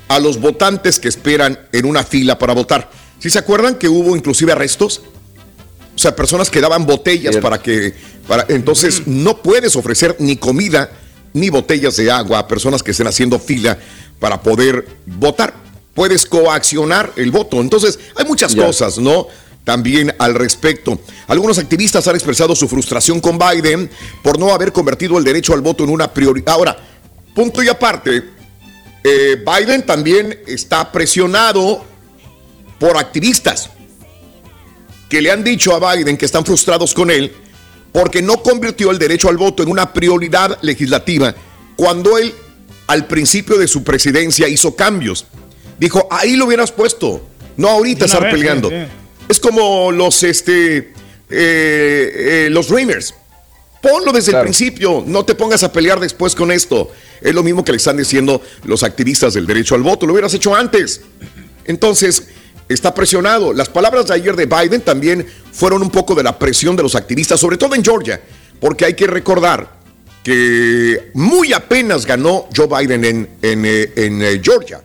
[0.10, 2.90] a los votantes que esperan en una fila para votar.
[3.20, 5.02] ¿Sí se acuerdan que hubo inclusive arrestos?
[5.98, 7.92] O sea, personas que daban botellas para que...
[8.28, 10.92] Para, entonces no puedes ofrecer ni comida
[11.34, 13.80] ni botellas de agua a personas que estén haciendo fila
[14.20, 15.56] para poder votar.
[15.96, 17.60] Puedes coaccionar el voto.
[17.62, 19.26] Entonces, hay muchas cosas, ¿no?
[19.64, 21.00] También al respecto.
[21.26, 23.90] Algunos activistas han expresado su frustración con Biden
[24.22, 26.50] por no haber convertido el derecho al voto en una prioridad.
[26.54, 26.78] Ahora,
[27.34, 28.24] punto y aparte,
[29.04, 31.84] eh, Biden también está presionado
[32.78, 33.72] por activistas
[35.10, 37.34] que le han dicho a Biden que están frustrados con él
[37.92, 41.34] porque no convirtió el derecho al voto en una prioridad legislativa
[41.76, 42.34] cuando él
[42.88, 45.26] al principio de su presidencia hizo cambios.
[45.80, 48.70] Dijo, ahí lo hubieras puesto, no ahorita estar peleando.
[49.28, 50.94] Es como los, este, eh,
[51.30, 53.14] eh, los Dreamers.
[53.82, 56.92] Ponlo desde el principio, no te pongas a pelear después con esto.
[57.22, 60.34] Es lo mismo que le están diciendo los activistas del derecho al voto, lo hubieras
[60.34, 61.02] hecho antes.
[61.66, 62.28] Entonces,
[62.70, 63.54] está presionado.
[63.54, 66.96] Las palabras de ayer de Biden también fueron un poco de la presión de los
[66.96, 68.22] activistas, sobre todo en Georgia,
[68.60, 69.78] porque hay que recordar
[70.24, 74.82] que muy apenas ganó Joe Biden en, en, eh, eh, Georgia.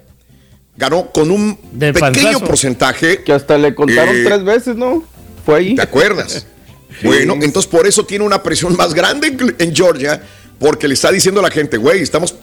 [0.76, 3.22] Ganó con un pequeño porcentaje.
[3.22, 5.04] Que hasta le contaron eh, tres veces, ¿no?
[5.44, 5.74] Fue ahí.
[5.74, 6.46] ¿Te acuerdas?
[7.02, 10.22] Bueno, entonces por eso tiene una presión más grande en Georgia,
[10.58, 12.34] porque le está diciendo a la gente, güey, estamos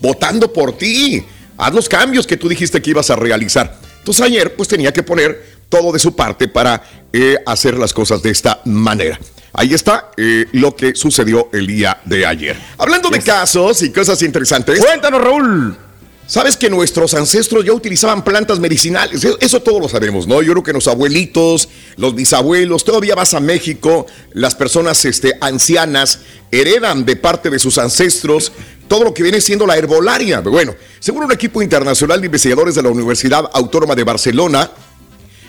[0.00, 1.26] votando por ti.
[1.58, 3.76] Haz los cambios que tú dijiste que ibas a realizar.
[4.00, 6.82] Entonces ayer pues tenía que poner todo de su parte para
[7.12, 9.18] eh, hacer las cosas de esta manera.
[9.52, 12.56] Ahí está eh, lo que sucedió el día de ayer.
[12.78, 14.78] Hablando de casos y cosas interesantes.
[14.78, 15.76] Cuéntanos, Raúl.
[16.30, 20.40] Sabes que nuestros ancestros ya utilizaban plantas medicinales, eso todos lo sabemos, ¿no?
[20.42, 26.20] Yo creo que los abuelitos, los bisabuelos, todavía vas a México, las personas este, ancianas
[26.52, 28.52] heredan de parte de sus ancestros
[28.86, 30.38] todo lo que viene siendo la herbolaria.
[30.38, 34.70] Bueno, según un equipo internacional de investigadores de la Universidad Autónoma de Barcelona,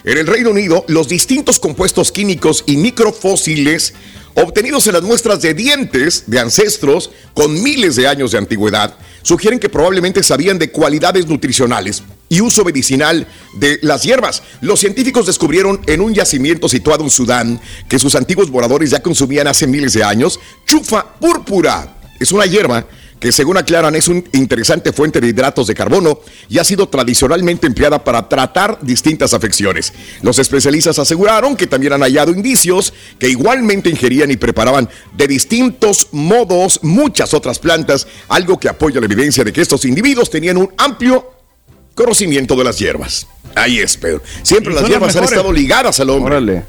[0.04, 3.94] en el Reino Unido, los distintos compuestos químicos y microfósiles
[4.34, 9.60] obtenidos en las muestras de dientes de ancestros con miles de años de antigüedad sugieren
[9.60, 14.41] que probablemente sabían de cualidades nutricionales y uso medicinal de las hierbas.
[14.62, 19.47] Los científicos descubrieron en un yacimiento situado en Sudán que sus antiguos moradores ya consumían
[19.47, 21.97] hace miles de años chufa púrpura.
[22.19, 22.86] Es una hierba
[23.21, 27.67] que según aclaran es una interesante fuente de hidratos de carbono y ha sido tradicionalmente
[27.67, 29.93] empleada para tratar distintas afecciones.
[30.23, 36.10] Los especialistas aseguraron que también han hallado indicios que igualmente ingerían y preparaban de distintos
[36.12, 40.73] modos muchas otras plantas, algo que apoya la evidencia de que estos individuos tenían un
[40.77, 41.31] amplio
[41.93, 43.27] conocimiento de las hierbas.
[43.53, 44.23] Ahí es, Pedro.
[44.41, 46.63] Siempre las hierbas han estado ligadas al hombre.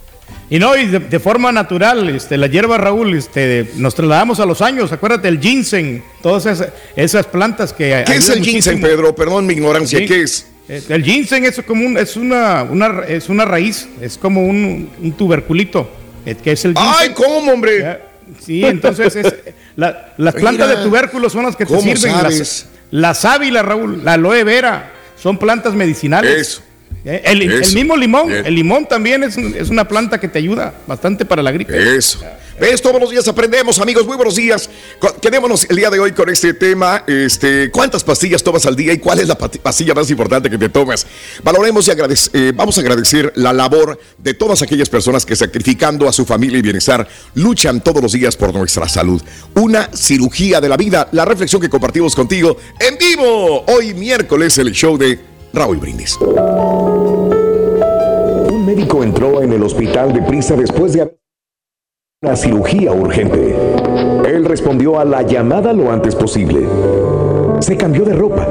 [0.52, 4.60] Y no, y de, forma natural, este, la hierba Raúl, este, nos trasladamos a los
[4.60, 8.04] años, acuérdate, el ginseng, todas esas, plantas que...
[8.04, 9.14] ¿Qué es el ginseng, Pedro?
[9.14, 10.46] Perdón mi ignorancia, ¿qué es?
[10.68, 15.90] Eh, el ginseng es como es una, una, es una raíz, es como un, tuberculito,
[16.26, 16.94] eh, que es el ginseng.
[16.98, 18.00] ¡Ay, cómo, hombre!
[18.38, 19.16] Sí, entonces
[19.76, 22.12] las plantas de tubérculos son las que te sirven.
[22.22, 26.38] Las, la sábila, Raúl, la aloe vera, son plantas medicinales.
[26.38, 26.62] Eso.
[27.04, 29.36] Eh, el, mismo limón, el limón también es,
[29.68, 31.96] una planta que te ayuda bastante para la gripe.
[31.96, 32.20] Eso.
[32.60, 32.80] ¿Ves?
[32.80, 34.06] Todos los días aprendemos, amigos.
[34.06, 34.70] Muy buenos días.
[35.20, 37.02] Quedémonos el día de hoy con este tema.
[37.08, 40.68] Este, ¿Cuántas pastillas tomas al día y cuál es la pastilla más importante que te
[40.68, 41.06] tomas?
[41.42, 46.12] Valoremos y eh, vamos a agradecer la labor de todas aquellas personas que sacrificando a
[46.12, 49.20] su familia y bienestar luchan todos los días por nuestra salud.
[49.54, 51.08] Una cirugía de la vida.
[51.10, 56.18] La reflexión que compartimos contigo en vivo hoy miércoles el show de Raúl Brindis.
[58.50, 61.18] Un médico entró en el hospital de prisa después de haber
[62.22, 63.54] una cirugía urgente.
[64.26, 66.66] Él respondió a la llamada lo antes posible.
[67.60, 68.48] Se cambió de ropa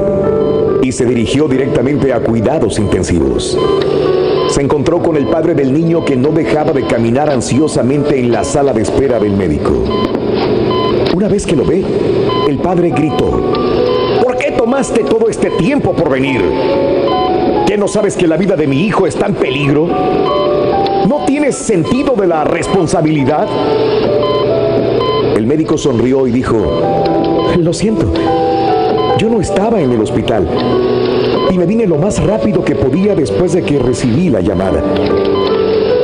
[0.82, 3.58] y se dirigió directamente a cuidados intensivos.
[4.48, 8.44] Se encontró con el padre del niño que no dejaba de caminar ansiosamente en la
[8.44, 9.72] sala de espera del médico.
[11.16, 11.84] Una vez que lo ve,
[12.48, 13.51] el padre gritó,
[14.62, 16.40] tomaste todo este tiempo por venir?
[17.66, 19.88] ¿Qué no sabes que la vida de mi hijo está en peligro?
[21.08, 23.48] ¿No tienes sentido de la responsabilidad?
[25.36, 26.56] El médico sonrió y dijo,
[27.58, 28.12] lo siento,
[29.18, 30.46] yo no estaba en el hospital
[31.50, 34.80] y me vine lo más rápido que podía después de que recibí la llamada.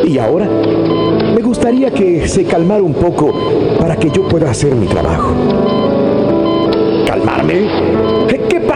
[0.04, 3.32] Y ahora me gustaría que se calmara un poco
[3.78, 5.32] para que yo pueda hacer mi trabajo.
[7.06, 7.97] ¿Calmarme?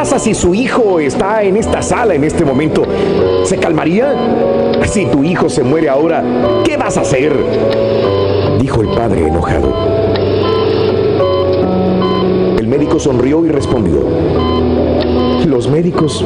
[0.03, 2.83] Pasa si su hijo está en esta sala en este momento?
[3.45, 4.13] ¿Se calmaría?
[4.85, 6.25] Si tu hijo se muere ahora,
[6.65, 7.33] ¿qué vas a hacer?
[8.59, 9.73] Dijo el padre enojado.
[12.59, 14.03] El médico sonrió y respondió.
[15.47, 16.25] Los médicos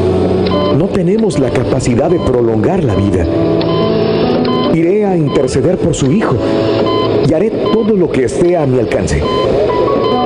[0.79, 3.27] no tenemos la capacidad de prolongar la vida.
[4.72, 6.35] Iré a interceder por su hijo
[7.29, 9.22] y haré todo lo que esté a mi alcance.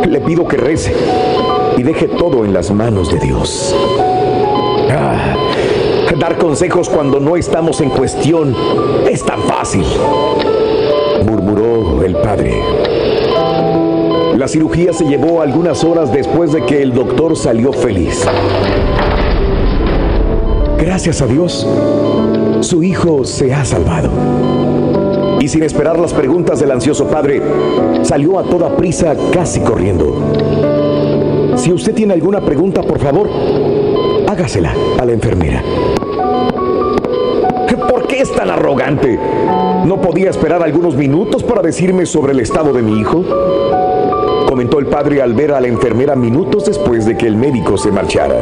[0.09, 0.95] Le pido que rece
[1.77, 3.75] y deje todo en las manos de Dios.
[4.91, 5.37] Ah,
[6.19, 8.55] dar consejos cuando no estamos en cuestión
[9.11, 9.85] es tan fácil,
[11.25, 12.63] murmuró el padre.
[14.37, 18.27] La cirugía se llevó algunas horas después de que el doctor salió feliz.
[20.79, 21.67] Gracias a Dios,
[22.61, 24.11] su hijo se ha salvado.
[25.41, 27.41] Y sin esperar las preguntas del ansioso padre,
[28.03, 30.60] salió a toda prisa casi corriendo.
[31.57, 33.29] Si usted tiene alguna pregunta, por favor,
[34.29, 35.63] hágasela a la enfermera.
[37.91, 39.19] ¿Por qué es tan arrogante?
[39.85, 43.25] ¿No podía esperar algunos minutos para decirme sobre el estado de mi hijo?
[44.49, 47.91] Comentó el padre al ver a la enfermera minutos después de que el médico se
[47.91, 48.37] marchara.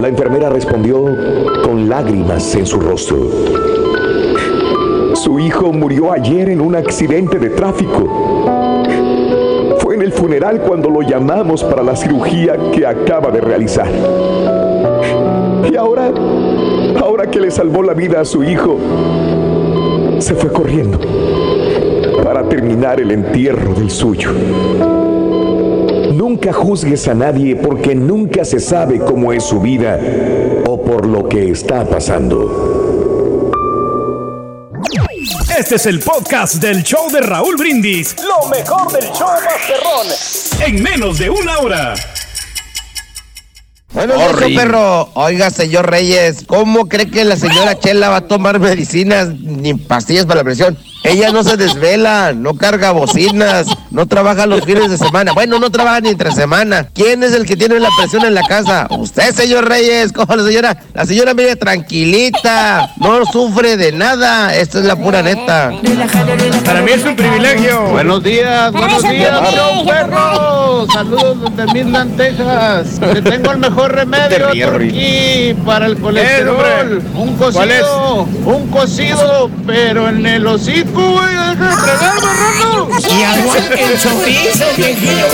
[0.00, 1.04] La enfermera respondió
[1.62, 3.18] con lágrimas en su rostro.
[5.14, 8.63] Su hijo murió ayer en un accidente de tráfico.
[10.24, 13.90] Funeral cuando lo llamamos para la cirugía que acaba de realizar.
[15.70, 16.10] Y ahora,
[16.98, 18.78] ahora que le salvó la vida a su hijo,
[20.20, 20.98] se fue corriendo
[22.22, 24.30] para terminar el entierro del suyo.
[26.14, 30.00] Nunca juzgues a nadie porque nunca se sabe cómo es su vida
[30.66, 33.03] o por lo que está pasando.
[35.58, 38.16] Este es el podcast del show de Raúl Brindis.
[38.24, 40.66] Lo mejor del show Masterrón.
[40.66, 41.94] En menos de una hora.
[43.92, 45.10] Bueno, días, perro.
[45.14, 50.26] Oiga, señor Reyes, ¿cómo cree que la señora Chela va a tomar medicinas ni pastillas
[50.26, 50.76] para la presión?
[51.04, 55.32] Ella no se desvela, no carga bocinas, no trabaja los fines de semana.
[55.32, 56.88] Bueno, no trabaja ni entre semana.
[56.94, 58.86] ¿Quién es el que tiene la presión en la casa?
[58.88, 60.14] Usted, señor Reyes.
[60.14, 60.78] ¿Cómo la señora?
[60.94, 64.56] La señora vive tranquilita, no sufre de nada.
[64.56, 65.72] Esta es la pura neta.
[66.64, 67.82] Para mí es un privilegio.
[67.90, 70.86] Buenos días, buenos días, show perro.
[70.90, 72.98] Saludos desde Midland, Texas.
[73.12, 77.02] Te tengo el mejor remedio aquí para el colesterol.
[77.14, 80.46] Un cocido, un cocido, pero en el
[81.02, 81.34] güey.
[81.34, 82.88] Deja de fregar, marrano.
[82.98, 85.26] Y aguante el chorizo, viejillo.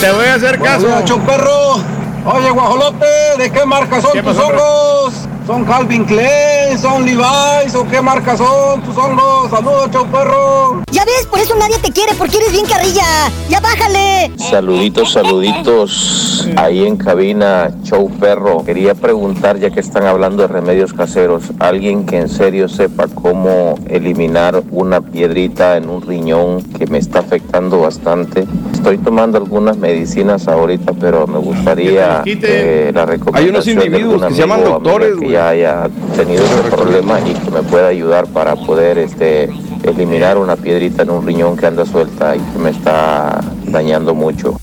[0.00, 0.86] Te voy a hacer caso.
[1.26, 1.82] Perro.
[2.26, 3.06] Oye, guajolote,
[3.38, 5.29] ¿de qué marca son tus hongos?
[5.50, 6.78] ¿Son Calvin Klein?
[6.78, 7.74] ¿Son Levi's?
[7.74, 9.50] ¿O qué marca son tus hongos?
[9.50, 10.84] Saludos, chau perro.
[10.92, 13.02] Ya ves, por eso nadie te quiere, porque eres bien carrilla.
[13.48, 14.30] Ya bájale.
[14.36, 16.48] Saluditos, saluditos.
[16.54, 18.64] Ahí en cabina, show perro.
[18.64, 23.74] Quería preguntar, ya que están hablando de remedios caseros, alguien que en serio sepa cómo
[23.88, 28.46] eliminar una piedrita en un riñón que me está afectando bastante.
[28.72, 33.86] Estoy tomando algunas medicinas ahorita, pero me gustaría eh, la recomendación Hay unos de algún
[33.86, 35.39] individuos que se llaman doctores, güey.
[35.40, 39.48] Ya haya tenido ese problema y que me pueda ayudar para poder este
[39.82, 44.56] eliminar una piedrita en un riñón que anda suelta y que me está dañando mucho.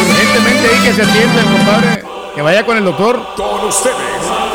[0.00, 2.04] Urgentemente ahí que se atienda, compadre.
[2.34, 3.20] Que vaya con el doctor.
[3.36, 3.96] Con ustedes,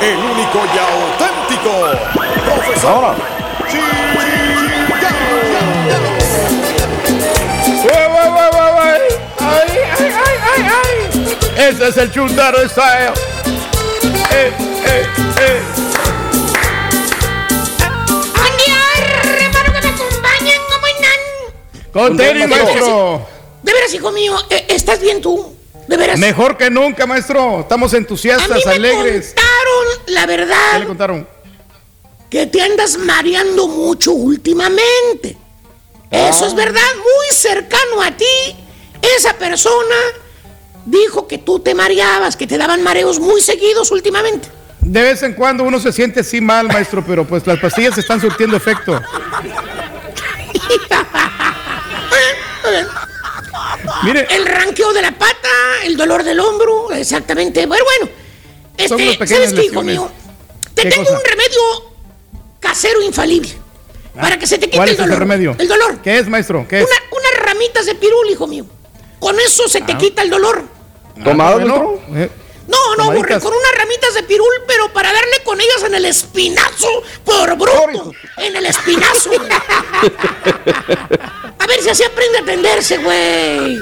[0.02, 1.72] el único y auténtico
[2.46, 3.16] profesor.
[11.70, 13.14] Ese es el Chuntaro Style.
[14.32, 14.52] ¡Eh,
[14.86, 15.08] eh,
[15.40, 15.62] eh!
[18.36, 20.62] Buen día, hermano, que me acompañen.
[20.70, 21.92] ¿Cómo andan?
[21.94, 23.28] Con tenis, De veras, maestro.
[23.64, 25.56] De veras, hijo mío, eh, ¿estás bien tú?
[25.88, 26.20] De veras.
[26.20, 27.62] Mejor que nunca, maestro.
[27.62, 29.34] Estamos A mí entusiastas, me alegres.
[29.34, 31.28] contaron, la ¿Qué le verdad, contaron?
[32.30, 35.38] que te andas mareando mucho últimamente.
[36.12, 36.48] Eso Ah.
[36.48, 38.56] es verdad, muy cercano a ti.
[39.18, 39.96] Esa persona
[40.86, 44.48] dijo que tú te mareabas, que te daban mareos muy seguidos últimamente.
[44.82, 48.20] De vez en cuando uno se siente así mal, maestro, pero pues las pastillas están
[48.20, 49.00] surtiendo efecto.
[54.04, 54.28] Mire.
[54.30, 55.50] El ranqueo de la pata,
[55.84, 57.68] el dolor del hombro, exactamente.
[57.68, 58.10] Pero bueno,
[58.78, 60.10] unas este, ¿sabes qué, hijo mío?
[60.74, 61.18] Te ¿Qué tengo cosa?
[61.18, 61.62] un remedio
[62.60, 63.50] casero infalible.
[64.16, 65.20] para que se te quite ¿Cuál el es ese dolor.
[65.20, 65.56] remedio?
[65.58, 66.00] El dolor.
[66.02, 66.66] ¿Qué es, maestro?
[66.68, 66.86] ¿Qué es?
[66.86, 68.66] Una- unas ramitas de pirul, hijo mío.
[69.24, 70.64] Con eso se te quita el dolor.
[71.24, 71.94] ¿Tomado, bueno.
[72.68, 72.76] Maestro?
[72.80, 73.06] Eh, No, no,
[73.42, 76.88] con unas ramitas de pirul, pero para darle con ellas en el espinazo
[77.26, 78.12] por bruto.
[78.38, 79.32] En el espinazo.
[81.60, 83.78] A ver si así aprende a atenderse, güey.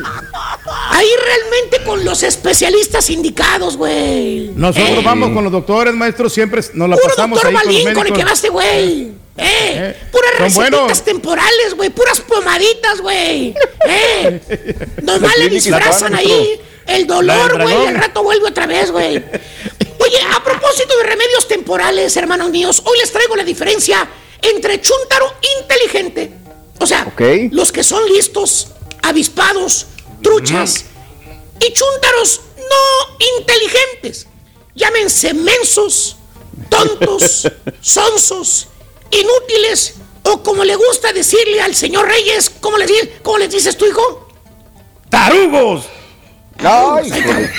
[0.89, 4.51] Ahí realmente con los especialistas indicados, güey.
[4.55, 7.73] Nosotros Eh, vamos con los doctores, maestros, siempre nos la Puro pasamos doctor ahí con
[7.73, 9.11] los Balín con el que vaste, güey.
[9.38, 11.01] Eh, puras son recetitas buenos.
[11.03, 11.89] temporales, güey.
[11.89, 13.55] Puras pomaditas, güey.
[13.88, 14.75] Eh.
[15.01, 17.88] Nomás le disfrazan ahí el dolor, güey.
[17.88, 19.17] Al rato vuelve otra vez, güey.
[19.17, 24.07] Oye, a propósito de remedios temporales, hermanos míos, hoy les traigo la diferencia
[24.41, 26.32] entre chúntaro inteligente.
[26.79, 27.21] O sea, Ok.
[27.51, 28.67] los que son listos,
[29.03, 29.86] avispados,
[30.23, 30.86] truchas,
[31.59, 34.25] y chúntaros no inteligentes.
[34.73, 36.15] Llámense mensos,
[36.69, 37.47] tontos,
[37.82, 38.67] sonsos,
[39.11, 42.89] inútiles, o como le gusta decirle al señor Reyes, ¿cómo les,
[43.21, 44.27] cómo les dices tu hijo?
[45.09, 45.86] ¡Tarugos!
[46.64, 47.09] Ay,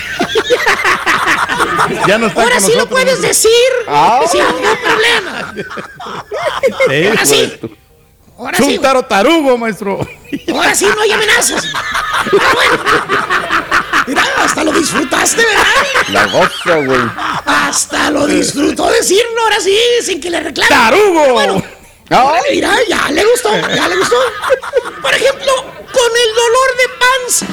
[2.07, 3.01] Ya no está Ahora con sí lo nosotros.
[3.03, 3.51] puedes decir,
[3.89, 4.21] Ah.
[4.31, 5.55] sin ningún problema.
[6.89, 7.53] Sí, Ahora sí,
[8.39, 9.99] ahora sí, Chúntaro tarugo, maestro.
[10.55, 11.65] ahora sí no hay amenazas.
[11.75, 12.25] Ah,
[12.55, 12.79] bueno.
[14.07, 15.65] Mira, hasta lo disfrutaste, ¿verdad?
[16.09, 17.01] la goza, güey.
[17.47, 20.69] Hasta lo disfrutó decirlo, ahora sí, sin que le reclame.
[20.69, 21.33] ¡Tarugo!
[21.35, 21.63] Bueno,
[22.11, 24.17] órale, mira, ya le gustó, ya le gustó.
[25.03, 27.47] Por ejemplo, con el dolor de panza.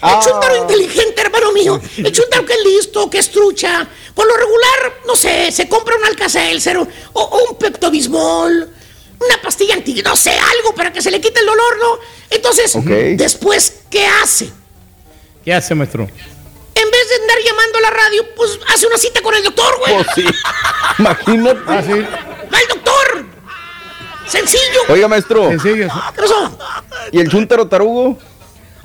[0.00, 0.20] El Ah.
[0.22, 1.80] chúntaro inteligente, hermano mío.
[1.96, 3.86] El chúntaro que es listo, que es trucha.
[4.14, 8.52] Por lo regular, no sé, se compra un alcacelser o, o un peptobismol,
[9.20, 11.98] una pastilla anti, no sé, algo para que se le quite el dolor, ¿no?
[12.30, 12.72] Entonces,
[13.16, 14.50] después, ¿qué hace?
[15.44, 16.02] ¿Qué hace, maestro?
[16.02, 19.78] En vez de andar llamando a la radio, pues hace una cita con el doctor,
[19.78, 19.94] güey.
[19.94, 20.24] Pues sí.
[20.98, 21.60] Imagínate.
[21.66, 21.90] Ah, sí.
[22.52, 23.24] Va el doctor.
[24.28, 24.80] Sencillo.
[24.88, 25.48] Oiga, maestro.
[25.48, 25.88] Sencillo.
[26.14, 26.58] ¿Qué pasó?
[27.10, 28.18] ¿Y el chúntaro tarugo?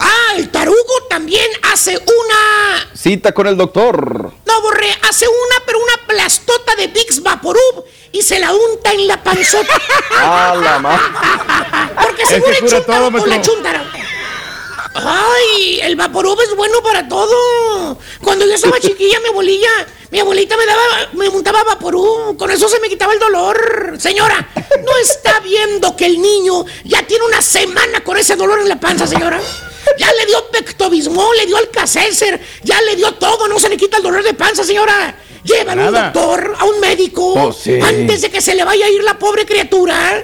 [0.03, 2.89] Ah, el tarugo también hace una.
[2.93, 4.33] Cita con el doctor.
[4.45, 9.07] No, borré, hace una, pero una plastota de Vicks Vaporub y se la unta en
[9.07, 9.73] la panzota.
[10.15, 11.01] Ah, la más.
[12.01, 13.41] Porque Es según que el cura chúntaro todo, o la.
[14.95, 17.97] Ay, el Vaporub es bueno para todo.
[18.21, 19.69] Cuando yo estaba chiquilla, mi abuelita,
[20.11, 20.81] mi abuelita me daba,
[21.13, 22.37] me montaba Vaporub.
[22.37, 23.95] Con eso se me quitaba el dolor.
[23.99, 28.69] Señora, ¿no está viendo que el niño ya tiene una semana con ese dolor en
[28.69, 29.39] la panza, señora?
[29.97, 33.97] Ya le dio pectobismol, le dio alcacelser, ya le dio todo, no se le quita
[33.97, 35.15] el dolor de panza, señora.
[35.43, 37.77] Llévalo a un doctor, a un médico, Oh, sí.
[37.81, 40.23] antes de que se le vaya a ir la pobre criatura.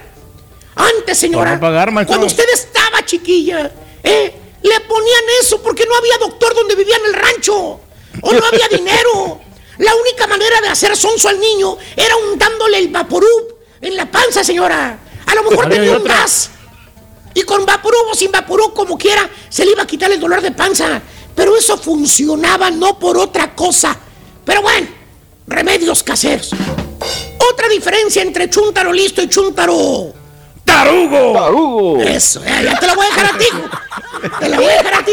[0.76, 3.70] Antes, señora, pagar, cuando usted estaba chiquilla,
[4.04, 4.34] ¿eh?
[4.62, 7.82] le ponían eso porque no había doctor donde vivía en el rancho.
[8.22, 9.42] O no había dinero.
[9.80, 14.44] La única manera de hacer sonso al niño era untándole el vaporub en la panza,
[14.44, 15.00] señora.
[15.26, 16.50] A lo mejor tenía un gas.
[17.40, 20.42] Y con vaporub o sin vaporub, como quiera, se le iba a quitar el dolor
[20.42, 21.02] de panza.
[21.34, 23.98] Pero eso funcionaba no por otra cosa.
[24.44, 24.88] Pero bueno,
[25.48, 26.52] remedios caseros.
[27.52, 30.14] Otra diferencia entre chúntaro listo y chúntaro
[30.66, 31.34] ¡Tarugo!
[31.34, 32.02] Tarugo.
[32.02, 33.46] eso, ya, ya te la voy a dejar a ti.
[34.40, 35.12] Te la voy a dejar a ti.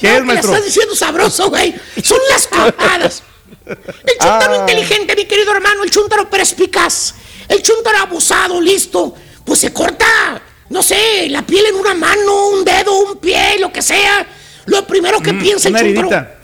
[0.00, 0.50] ¿Qué es, maestro?
[0.52, 1.74] Estás diciendo sabroso, güey.
[2.04, 3.22] Son las cortadas.
[3.66, 3.78] El
[4.20, 4.56] chúntaro Ah.
[4.60, 7.14] inteligente, mi querido hermano, el chúntaro perspicaz,
[7.48, 9.14] el chúntaro abusado, listo,
[9.44, 10.40] pues se corta,
[10.70, 14.26] no sé, la piel en una mano, un dedo, un pie, lo que sea.
[14.66, 16.40] Lo primero que piensa el Mm, Una chúntaro, heridita.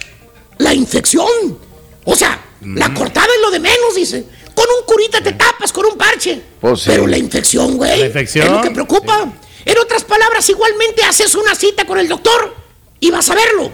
[0.59, 1.59] la infección.
[2.05, 4.25] O sea, la cortada es lo de menos, dice.
[4.55, 6.41] Con un curita te tapas, con un parche.
[6.61, 6.91] Pues sí.
[6.91, 7.99] Pero la infección, güey.
[8.01, 8.47] La infección.
[8.47, 9.29] Es lo que preocupa.
[9.65, 12.55] En otras palabras, igualmente haces una cita con el doctor
[13.01, 13.71] y vas a verlo.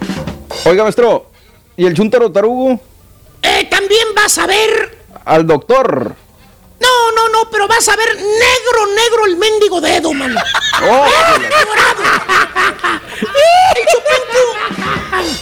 [0.65, 1.31] Oiga, maestro.
[1.77, 2.79] ¿Y el chúntaro tarugo?
[3.41, 4.97] Eh, también vas a ver.
[5.25, 6.15] Al doctor.
[6.83, 10.35] No, no, no, pero vas a ver negro, negro el mendigo dedo, man.
[10.85, 11.05] Oh.
[11.05, 11.43] El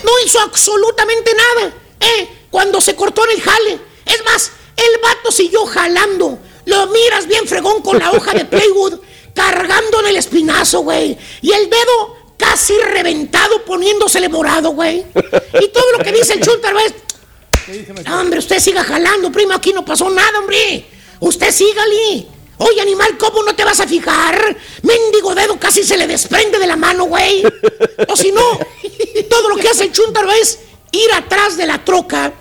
[0.04, 2.30] no hizo absolutamente nada, ¿eh?
[2.50, 3.80] Cuando se cortó en el jale.
[4.06, 6.40] Es más, el vato siguió jalando.
[6.66, 9.00] Lo miras bien fregón con la hoja de Playwood,
[9.34, 11.18] cargando en el espinazo, güey.
[11.42, 15.06] Y el dedo casi reventado poniéndosele morado, güey.
[15.60, 16.94] Y todo lo que dice el chúntaro es...
[18.06, 20.86] "No, hombre, usted siga jalando, primo, aquí no pasó nada, hombre.
[21.22, 22.28] Usted sígale.
[22.58, 24.56] Oye, animal, ¿cómo no te vas a fijar?
[24.84, 27.44] Mendigo dedo casi se le desprende de la mano, güey.
[28.08, 28.42] O si no,
[29.30, 30.60] todo lo que hace el chúntaro es
[30.92, 32.32] ir atrás de la troca,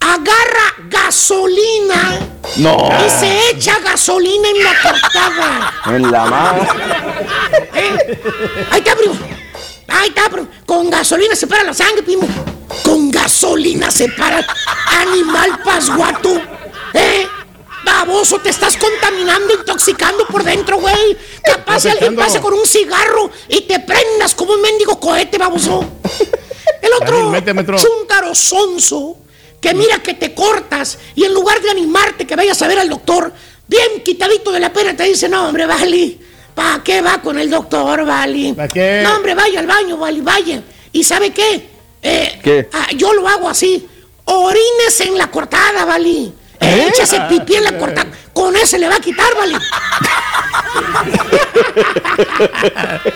[0.00, 2.18] agarra gasolina
[2.56, 2.88] No.
[3.06, 5.74] y se echa gasolina en la cortada.
[5.86, 6.54] En la más.
[7.74, 8.20] ¿Eh?
[8.70, 9.14] Ahí está, primo.
[9.88, 10.48] Ahí está, primo.
[10.66, 12.28] Con gasolina se para la sangre, primo.
[12.82, 14.44] Con gasolina se para.
[15.00, 16.40] Animal pasguato.
[16.92, 17.26] ¿Eh?
[17.86, 21.16] Baboso, te estás contaminando, intoxicando por dentro, güey.
[21.40, 25.84] Capaz si alguien pasa con un cigarro y te prendas como un mendigo cohete, baboso.
[26.82, 27.32] El otro
[27.78, 29.18] chúntaro sonso
[29.60, 32.88] que mira que te cortas y en lugar de animarte que vayas a ver al
[32.88, 33.32] doctor,
[33.68, 36.20] bien quitadito de la pena te dice, no hombre, Vali,
[36.56, 38.52] ¿para qué va con el doctor, Vali?
[38.52, 39.00] ¿Para qué?
[39.04, 40.60] No hombre, vaya al baño, Vali, vaya.
[40.90, 41.70] ¿Y sabe qué?
[42.02, 42.68] Eh, ¿Qué?
[42.72, 43.86] ah, yo lo hago así,
[44.24, 46.32] orines en la cortada, Vali.
[46.60, 46.88] ¿Eh?
[46.88, 48.08] Échase pipí en la cortada.
[48.32, 49.54] Con ese le va a quitar, Vali.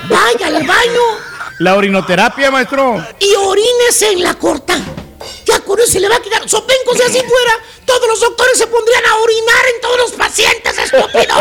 [0.08, 1.00] Vaya al baño
[1.58, 3.04] La orinoterapia, maestro.
[3.18, 4.74] y orines en la corta.
[5.78, 6.48] Eso se le va a quitar.
[6.48, 10.78] Sopenco, si así fuera, todos los doctores se pondrían a orinar en todos los pacientes,
[10.78, 11.34] estúpido.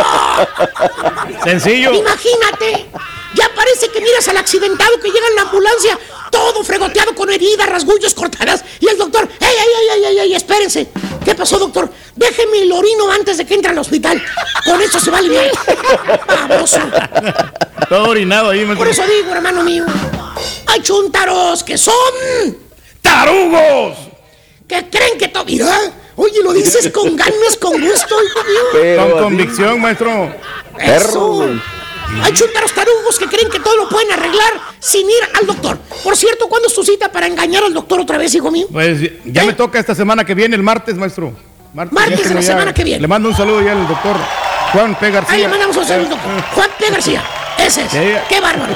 [1.43, 1.93] Sencillo.
[1.93, 2.89] Imagínate.
[3.35, 5.99] Ya parece que miras al accidentado que llega en la ambulancia,
[6.31, 8.65] todo fregoteado con heridas, rasguños cortadas.
[8.79, 10.89] Y el doctor, ¡ey, ey, ey, ey, ey, espérense!
[11.23, 11.91] ¿Qué pasó, doctor?
[12.15, 14.21] Déjeme el orino antes de que entre al hospital.
[14.65, 15.51] Con eso se va a aliviar.
[16.49, 16.79] Baboso.
[17.87, 18.77] Todo orinado ahí, maestro.
[18.79, 19.85] Por eso digo, hermano mío,
[20.65, 21.93] hay chuntaros que son
[23.01, 24.08] ¡Tarugos!
[24.69, 25.43] Que creen que todo.
[25.45, 25.67] Mira,
[26.15, 28.97] oye, lo dices con ganas, con gusto, hijo mío.
[29.11, 30.33] Con convicción, maestro.
[30.79, 31.49] Eso.
[32.23, 35.77] Hay chuntaros tarugos que creen que todo lo pueden arreglar sin ir al doctor.
[36.03, 38.65] Por cierto, ¿cuándo es tu cita para engañar al doctor otra vez, hijo mío?
[38.71, 41.33] Pues ya me toca esta semana que viene, el martes, maestro.
[41.73, 43.01] Martes de la ya- semana que viene.
[43.01, 44.15] Le mando un saludo ya al doctor
[44.73, 45.11] Juan P.
[45.11, 45.35] García.
[45.35, 46.31] Ahí le mandamos un saludo, doctor.
[46.55, 46.89] Juan P.
[46.91, 47.23] García.
[47.59, 47.91] Ese es.
[47.91, 47.97] Sí.
[48.27, 48.73] Qué bárbaro.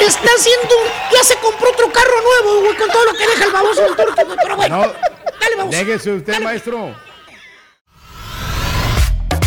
[0.00, 0.74] Está haciendo.
[1.12, 3.96] Ya se compró otro carro nuevo, güey, con todo lo que deja el baboso del
[3.96, 4.38] turco, güey.
[4.42, 4.76] Pero bueno.
[4.76, 5.78] No, Dale, baboso.
[5.78, 6.94] déjese usted, maestro.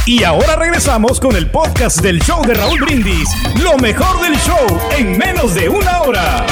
[0.05, 3.29] Y ahora regresamos con el podcast del show de Raúl Brindis.
[3.61, 6.45] Lo mejor del show en menos de una hora.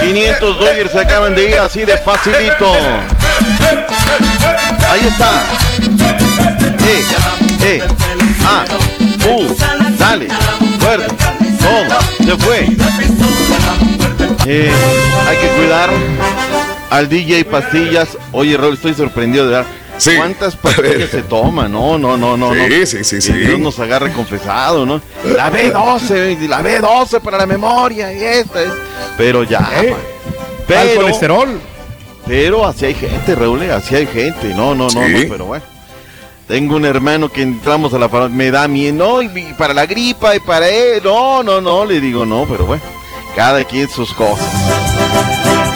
[0.00, 2.72] 500 Dodgers se acaban de ir así de facilito.
[4.88, 5.42] Ahí está.
[6.84, 7.04] Eh,
[7.62, 7.82] eh,
[8.44, 8.64] ah,
[9.28, 10.28] uh, dale,
[10.80, 11.14] fuerte,
[11.60, 12.66] todo, se fue.
[14.46, 14.72] Eh,
[15.28, 15.90] hay que cuidar
[16.90, 18.18] al DJ Pastillas.
[18.32, 19.66] Oye, Raúl, estoy sorprendido de verdad.
[20.16, 21.70] ¿Cuántas pastillas se toman?
[21.70, 22.52] No, no, no, no.
[22.52, 23.04] Sí, no.
[23.04, 23.32] sí, sí.
[23.32, 25.00] Dios nos agarre confesado, ¿no?
[25.24, 28.60] La B12, la B12 para la memoria y esta.
[29.16, 29.70] Pero ya.
[29.80, 29.94] ¿Eh?
[30.66, 31.60] Pero, colesterol.
[32.26, 34.48] pero así hay gente, Raúl, eh, así hay gente.
[34.54, 34.98] No, no, no, Sí.
[35.24, 35.64] no, pero bueno.
[36.52, 39.86] Tengo un hermano que entramos a la farmacia, me da miedo, no, y para la
[39.86, 42.82] gripa y para él, no, no, no, le digo no, pero bueno,
[43.34, 44.52] cada quien sus cosas.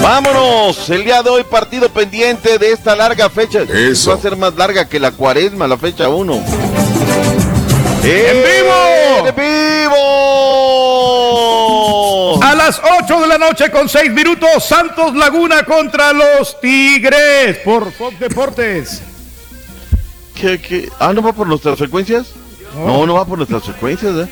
[0.03, 3.63] Vámonos, el día de hoy partido pendiente de esta larga fecha.
[3.63, 4.11] Eso.
[4.11, 6.35] Va a ser más larga que la cuaresma, la fecha 1.
[6.35, 6.43] ¡En
[8.03, 9.29] vivo!
[9.29, 9.95] ¡En vivo!
[12.43, 17.91] A las 8 de la noche con 6 minutos, Santos Laguna contra los Tigres por
[17.93, 19.16] Fox Deportes.
[20.37, 20.89] ¿Qué, qué?
[21.01, 22.35] Ah, ¿no va por nuestras frecuencias?
[22.77, 24.31] No, no va por nuestras frecuencias, ¿eh?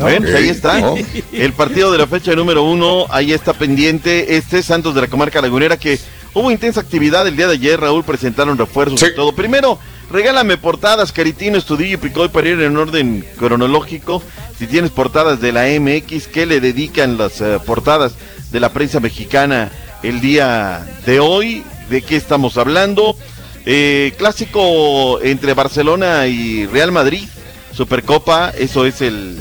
[0.00, 0.80] Bueno, pues ahí está.
[0.80, 0.94] No.
[1.32, 4.36] El partido de la fecha número uno, ahí está pendiente.
[4.36, 5.98] Este Santos de la comarca lagunera que
[6.34, 7.80] hubo intensa actividad el día de ayer.
[7.80, 9.32] Raúl presentaron refuerzos y todo.
[9.32, 9.78] Primero,
[10.10, 14.22] regálame portadas, Caritino, Estudillo y Picoy para ir en orden cronológico.
[14.58, 18.14] Si tienes portadas de la MX, ¿qué le dedican las eh, portadas
[18.50, 19.70] de la prensa mexicana
[20.02, 21.64] el día de hoy?
[21.90, 23.16] ¿De qué estamos hablando?
[23.70, 27.28] Eh, clásico entre Barcelona y Real Madrid,
[27.74, 29.36] Supercopa, eso es el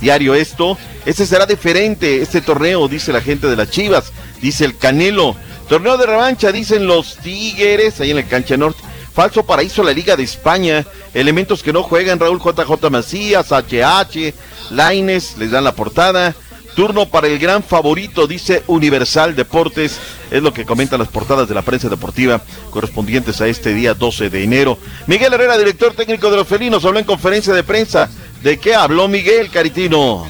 [0.00, 0.78] diario esto.
[1.04, 5.34] Ese será diferente, este torneo, dice la gente de las Chivas, dice el Canelo.
[5.68, 8.80] Torneo de revancha, dicen los Tigres, ahí en la cancha norte.
[9.12, 10.86] Falso paraíso la Liga de España.
[11.12, 14.32] Elementos que no juegan, Raúl JJ Macías, HH,
[14.70, 16.36] Laines, les dan la portada.
[16.74, 19.98] Turno para el gran favorito, dice Universal Deportes.
[20.30, 24.30] Es lo que comentan las portadas de la prensa deportiva correspondientes a este día 12
[24.30, 24.78] de enero.
[25.06, 28.10] Miguel Herrera, director técnico de los felinos, habló en conferencia de prensa.
[28.42, 30.26] ¿De qué habló Miguel Caritino?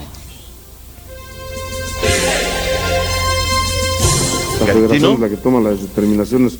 [4.60, 6.58] La federación es la que toma las determinaciones.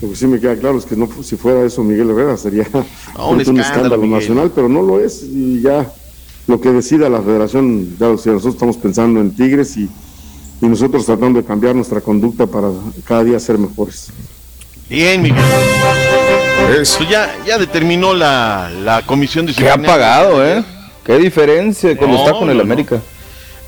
[0.00, 2.66] Lo que sí me queda claro es que no, si fuera eso Miguel Herrera sería
[2.72, 4.20] un un, escándalo, Miguel.
[4.20, 5.90] nacional, pero no lo es y ya
[6.46, 9.88] lo que decida la federación, ya lo sé, nosotros estamos pensando en Tigres y,
[10.60, 12.68] y nosotros tratando de cambiar nuestra conducta para
[13.04, 14.08] cada día ser mejores.
[14.88, 15.42] Bien, Miguel.
[16.80, 19.84] Eso ya, ya determinó la, la comisión Qué disciplinaria.
[19.92, 20.64] apagado, ¿eh?
[21.04, 22.72] Qué diferencia cuando No, está con el no, no.
[22.72, 23.00] América.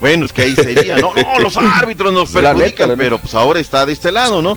[0.00, 3.04] Bueno, es que ahí sería, no, no, los árbitros nos La neta, perjudican, la neta.
[3.04, 4.56] pero pues ahora está de este lado, ¿no?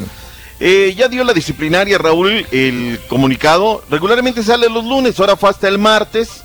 [0.60, 3.84] Eh, ya dio la disciplinaria, Raúl, el comunicado.
[3.90, 6.44] Regularmente sale los lunes, ahora fue hasta el martes.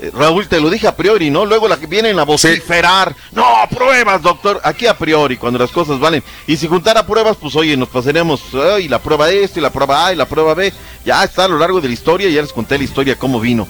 [0.00, 1.46] Eh, Raúl, te lo dije a priori, ¿no?
[1.46, 3.14] Luego la que vienen a vociferar.
[3.32, 4.60] No, pruebas, doctor.
[4.64, 6.22] Aquí a priori, cuando las cosas valen.
[6.46, 8.42] Y si juntara pruebas, pues oye, nos pasaremos.
[8.54, 10.72] ay, la prueba esto y la prueba A y la prueba B.
[11.04, 13.68] Ya está a lo largo de la historia, ya les conté la historia cómo vino.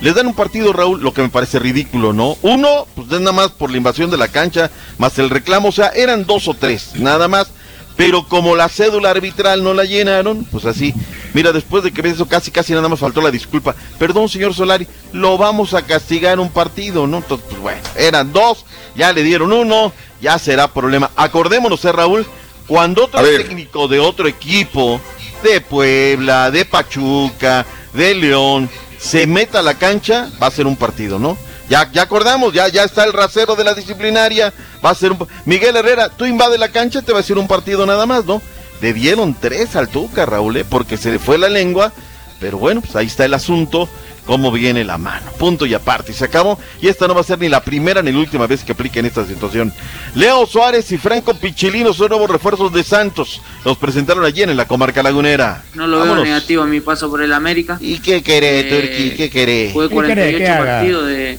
[0.00, 2.36] les dan un partido, Raúl, lo que me parece ridículo, ¿no?
[2.42, 5.72] Uno, pues es nada más por la invasión de la cancha, más el reclamo, o
[5.72, 7.48] sea, eran dos o tres, nada más.
[7.96, 10.94] Pero como la cédula arbitral no la llenaron, pues así.
[11.32, 13.74] Mira, después de que ves eso, casi, casi nada más faltó la disculpa.
[13.98, 17.18] Perdón, señor Solari, lo vamos a castigar un partido, ¿no?
[17.18, 21.10] Entonces, pues bueno, eran dos, ya le dieron uno, ya será problema.
[21.16, 22.26] Acordémonos, ¿eh, Raúl?
[22.66, 25.00] Cuando otro técnico de otro equipo,
[25.42, 28.68] de Puebla, de Pachuca, de León,
[28.98, 31.36] se meta a la cancha, va a ser un partido, ¿no?
[31.68, 34.52] Ya, ya acordamos, ya, ya está el rasero de la disciplinaria,
[34.84, 35.26] va a ser un...
[35.44, 38.40] Miguel Herrera, tú invades la cancha, te va a ser un partido nada más, ¿no?
[38.80, 40.64] Le dieron tres al Tuca, Raúl, ¿eh?
[40.68, 41.92] porque se le fue la lengua,
[42.38, 43.88] pero bueno, pues ahí está el asunto
[44.26, 45.30] cómo viene la mano.
[45.38, 46.12] Punto y aparte.
[46.12, 46.58] Y se acabó.
[46.82, 48.98] Y esta no va a ser ni la primera ni la última vez que aplique
[48.98, 49.72] en esta situación.
[50.14, 53.40] Leo Suárez y Franco Pichilino son nuevos refuerzos de Santos.
[53.64, 55.64] Los presentaron ayer en la comarca lagunera.
[55.74, 57.78] No lo veo negativo en mi paso por el América.
[57.80, 59.16] ¿Y qué querés, eh, Turki?
[59.16, 59.72] ¿Qué querés?
[59.72, 61.38] Fue 48 partidos de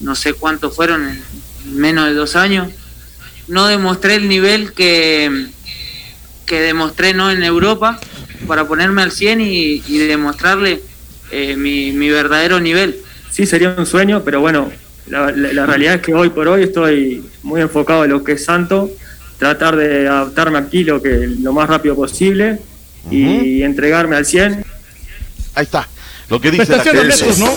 [0.00, 1.22] no sé cuántos fueron en
[1.74, 2.68] menos de dos años.
[3.46, 5.46] No demostré el nivel que,
[6.46, 7.98] que demostré no en Europa
[8.46, 10.82] para ponerme al 100 y, y demostrarle
[11.30, 12.96] eh, mi, mi, verdadero nivel.
[13.30, 14.70] Sí, sería un sueño, pero bueno,
[15.06, 18.44] la, la, realidad es que hoy por hoy estoy muy enfocado en lo que es
[18.44, 18.90] santo,
[19.38, 22.60] tratar de adaptarme aquí lo, que, lo más rápido posible
[23.10, 24.64] y entregarme al 100.
[25.54, 25.88] Ahí está,
[26.28, 27.56] lo que dice la ¿no?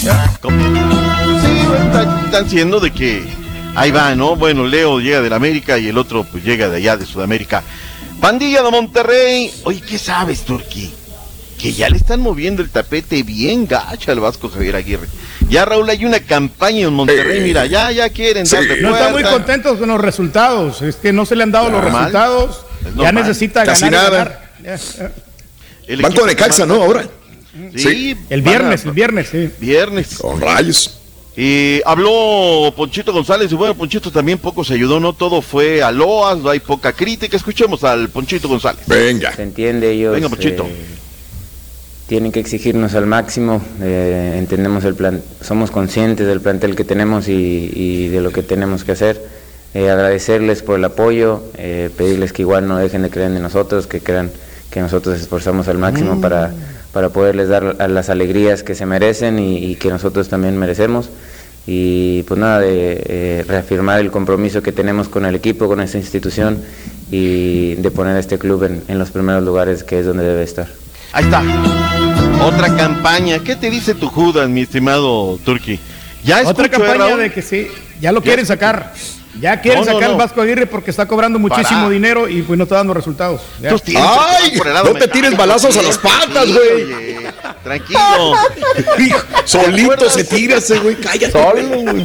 [0.00, 1.03] Sí,
[2.24, 3.22] están siendo de que
[3.74, 4.36] ahí va, ¿no?
[4.36, 7.62] Bueno, Leo llega de la América y el otro pues llega de allá de Sudamérica.
[8.20, 9.52] Pandilla de Monterrey.
[9.64, 10.90] Oye, ¿qué sabes, Turquía?
[11.64, 15.06] que ya le están moviendo el tapete bien gacha al Vasco Javier Aguirre.
[15.48, 19.22] Ya Raúl hay una campaña en Monterrey, mira, ya ya quieren darle No están muy
[19.22, 22.66] contentos con los resultados, es que no se le han dado los resultados,
[22.96, 24.52] ya necesita Casi ganar.
[24.62, 24.78] Nada.
[25.86, 26.82] El Banco de Caxa, ¿no?
[26.82, 27.06] Ahora.
[27.74, 29.50] Sí, el viernes, el viernes, sí.
[29.58, 30.18] Viernes.
[30.18, 30.98] Con rayos.
[31.36, 35.90] Y habló Ponchito González y bueno, Ponchito también poco se ayudó, no todo fue a
[35.90, 37.36] loas, no hay poca crítica.
[37.36, 38.84] Escuchemos al Ponchito González.
[38.86, 39.32] Venga.
[39.32, 40.14] Se entiende ellos.
[40.14, 40.64] Venga, Ponchito.
[40.64, 40.94] Eh,
[42.06, 47.28] tienen que exigirnos al máximo, eh, entendemos el plan, somos conscientes del plantel que tenemos
[47.28, 49.20] y, de lo que tenemos que hacer.
[49.72, 53.86] Eh, agradecerles por el apoyo, eh, pedirles que igual no dejen de creer en nosotros,
[53.86, 54.30] que crean
[54.70, 56.52] que nosotros esforzamos al máximo para,
[56.94, 61.10] para poderles dar las alegrías que se merecen y, que nosotros también merecemos.
[61.66, 66.62] Y pues nada, de reafirmar el compromiso que tenemos con el equipo, con esta institución
[67.10, 70.44] y de poner a este club en, en los primeros lugares que es donde debe
[70.44, 70.68] estar.
[71.12, 71.42] Ahí está.
[72.44, 73.38] Otra campaña.
[73.40, 75.80] ¿Qué te dice tu Judas, mi estimado Turki?
[76.24, 77.68] Ya Otra campaña de que sí,
[78.00, 78.92] ya lo quieren sacar.
[79.40, 82.76] Ya quieren sacar al Vasco Aguirre porque está cobrando muchísimo dinero y pues no está
[82.76, 83.42] dando resultados.
[83.62, 84.60] ¡Ay!
[84.84, 87.16] No te tires balazos a las patas, güey.
[87.62, 88.34] Tranquilo.
[89.44, 90.96] solito se tira ese güey.
[90.96, 91.32] Cállate.
[91.32, 92.04] Solo,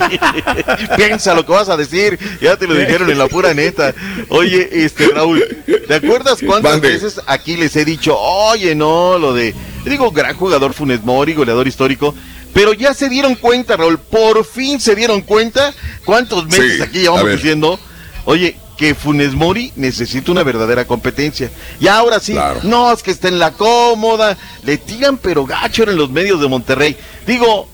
[0.95, 2.17] Piensa lo que vas a decir.
[2.41, 3.93] Ya te lo dijeron en la pura neta.
[4.29, 5.43] Oye, este Raúl,
[5.87, 9.53] ¿te acuerdas cuántas veces aquí les he dicho, oye, no, lo de.
[9.85, 12.13] Digo, gran jugador Funes Mori, goleador histórico.
[12.53, 15.73] Pero ya se dieron cuenta, Raúl, por fin se dieron cuenta
[16.05, 17.79] cuántos meses aquí llevamos diciendo,
[18.25, 21.51] oye, que Funes Mori necesita una verdadera competencia.
[21.81, 25.97] Y ahora sí, no, es que está en la cómoda, le tiran pero gacho en
[25.97, 26.95] los medios de Monterrey.
[27.27, 27.67] Digo,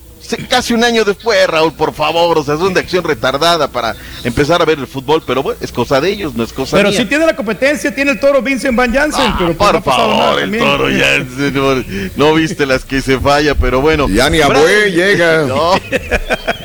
[0.50, 4.62] casi un año después, Raúl, por favor, o sea, es una acción retardada para empezar
[4.62, 7.00] a ver el fútbol, pero bueno, es cosa de ellos, no es cosa Pero mía.
[7.00, 10.40] si tiene la competencia, tiene el toro Vincent Van Jansen, ah, pero pues por favor,
[10.42, 11.26] el toro ya,
[12.16, 14.08] no, viste las que se falla, pero bueno.
[14.10, 14.48] Ya ni a
[14.88, 15.46] llega.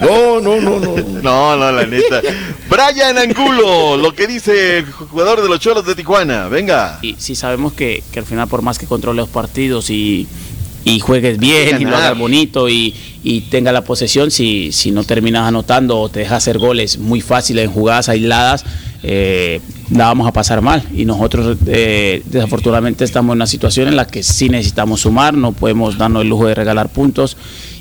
[0.00, 0.40] No.
[0.40, 1.56] no, no, no, no.
[1.56, 2.22] No, la neta.
[2.68, 6.98] Brian Angulo, lo que dice el jugador de los Cholos de Tijuana, venga.
[7.02, 10.26] Y si sabemos que, que al final, por más que controle los partidos y
[10.84, 12.94] y juegues bien y lo hagas bonito y,
[13.50, 17.66] tenga la posesión, si, si no terminas anotando o te dejas hacer goles muy fáciles
[17.66, 18.64] en jugadas aisladas,
[19.02, 19.60] eh,
[19.90, 20.82] la vamos a pasar mal.
[20.94, 25.52] Y nosotros eh, desafortunadamente estamos en una situación en la que sí necesitamos sumar, no
[25.52, 27.36] podemos darnos el lujo de regalar puntos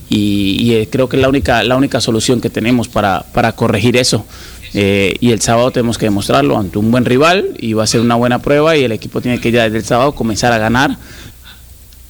[0.09, 3.95] y, eh, creo que es la única, la única solución que tenemos para, para corregir
[3.95, 4.25] eso.
[4.73, 8.15] y el sábado tenemos que demostrarlo ante un buen rival y va a ser una
[8.15, 10.97] buena prueba y el equipo tiene que ya desde el sábado comenzar a ganar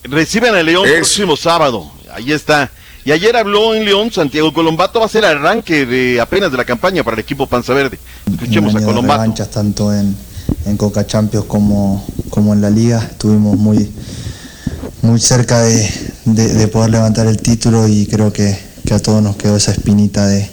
[0.04, 1.92] Reciben a León el próximo sábado.
[2.14, 2.72] Ahí está.
[3.06, 6.58] Y ayer habló en León, Santiago Colombato va a ser el arranque de apenas de
[6.58, 7.98] la campaña para el equipo Panza Verde.
[8.32, 9.22] Escuchemos a Colombato.
[9.22, 10.16] revanchas tanto en,
[10.66, 13.00] en Coca Champions como, como en la liga.
[13.00, 13.90] Estuvimos muy,
[15.02, 15.90] muy cerca de,
[16.26, 20.28] de, poder levantar el título y creo que, que, a todos nos quedó esa espinita
[20.28, 20.50] de,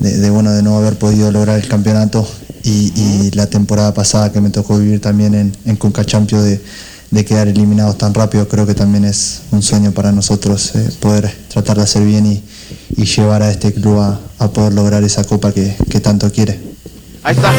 [0.00, 2.28] de, bueno, de no haber podido lograr el campeonato
[2.64, 6.60] y, y, la temporada pasada que me tocó vivir también en, en Conca Champions de
[7.10, 8.48] de quedar eliminados tan rápido.
[8.48, 12.42] Creo que también es un sueño para nosotros eh, poder tratar de hacer bien y,
[13.04, 16.58] llevar a este club a, a poder lograr esa copa que, que tanto quiere.
[17.22, 17.52] Ahí está.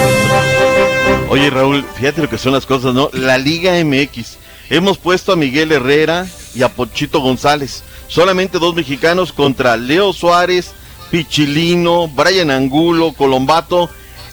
[1.30, 3.10] Oye Raúl, fíjate lo que son las cosas, ¿no?
[3.14, 4.38] La Liga MX.
[4.70, 7.84] Hemos puesto a Miguel Herrera y a Pochito González.
[8.08, 10.72] Solamente dos mexicanos contra Leo Suárez,
[11.12, 13.90] Pichilino, Brian Angulo, Colombato.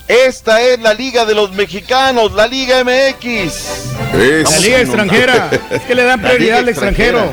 [0.09, 4.12] Esta es la Liga de los Mexicanos, la Liga MX.
[4.12, 5.50] La liga extranjera.
[5.70, 7.32] Es que le dan prioridad al extranjero.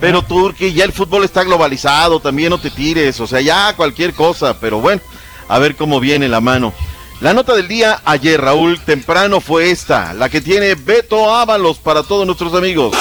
[0.00, 4.12] Pero Turki, ya el fútbol está globalizado, también no te tires, o sea, ya cualquier
[4.12, 5.00] cosa, pero bueno,
[5.48, 6.72] a ver cómo viene la mano.
[7.20, 12.02] La nota del día ayer, Raúl, temprano fue esta, la que tiene Beto Ábalos para
[12.02, 12.94] todos nuestros amigos.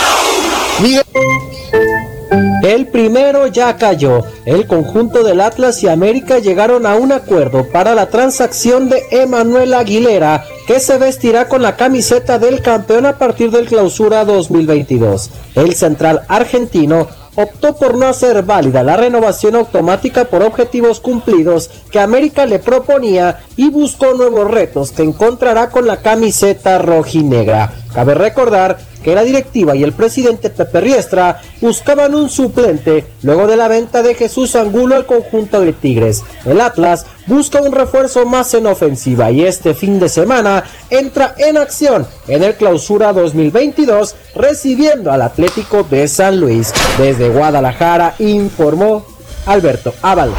[2.64, 4.24] El primero ya cayó.
[4.45, 9.74] El conjunto del Atlas y América llegaron a un acuerdo para la transacción de Emanuel
[9.74, 15.30] Aguilera, que se vestirá con la camiseta del campeón a partir del clausura 2022.
[15.55, 21.99] El central argentino optó por no hacer válida la renovación automática por objetivos cumplidos que
[21.99, 27.74] América le proponía y buscó nuevos retos que encontrará con la camiseta rojinegra.
[27.93, 33.58] Cabe recordar que la directiva y el presidente Pepe Riestra buscaban un suplente luego de
[33.58, 36.24] la venta de Jesús Angulo al conjunto de Tigres.
[36.45, 41.58] El Atlas busca un refuerzo más en ofensiva y este fin de semana entra en
[41.58, 46.74] acción en el clausura 2022 recibiendo al Atlético de San Luis.
[46.97, 49.12] Desde Guadalajara informó
[49.45, 50.37] Alberto Ábalos.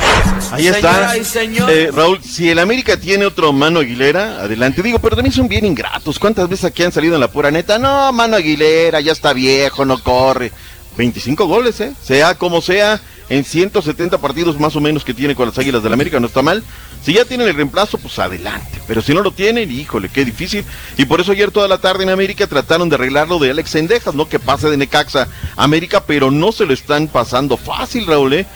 [0.51, 1.15] Ahí está.
[1.17, 4.83] Eh, Raúl, si el América tiene otro Mano Aguilera, adelante.
[4.83, 6.19] Digo, pero también son bien ingratos.
[6.19, 7.79] ¿Cuántas veces aquí han salido en la pura neta?
[7.79, 10.53] No, Mano Aguilera, ya está viejo, no corre.
[10.97, 11.93] 25 goles, ¿eh?
[12.03, 15.93] Sea como sea, en 170 partidos más o menos que tiene con las Águilas del
[15.93, 16.63] América, no está mal.
[17.03, 18.81] Si ya tienen el reemplazo, pues adelante.
[18.87, 20.65] Pero si no lo tienen, híjole, qué difícil.
[20.97, 24.15] Y por eso ayer toda la tarde en América trataron de arreglarlo de Alex Sendejas,
[24.15, 24.29] ¿no?
[24.29, 28.47] Que pase de Necaxa a América, pero no se lo están pasando fácil, Raúl, ¿eh?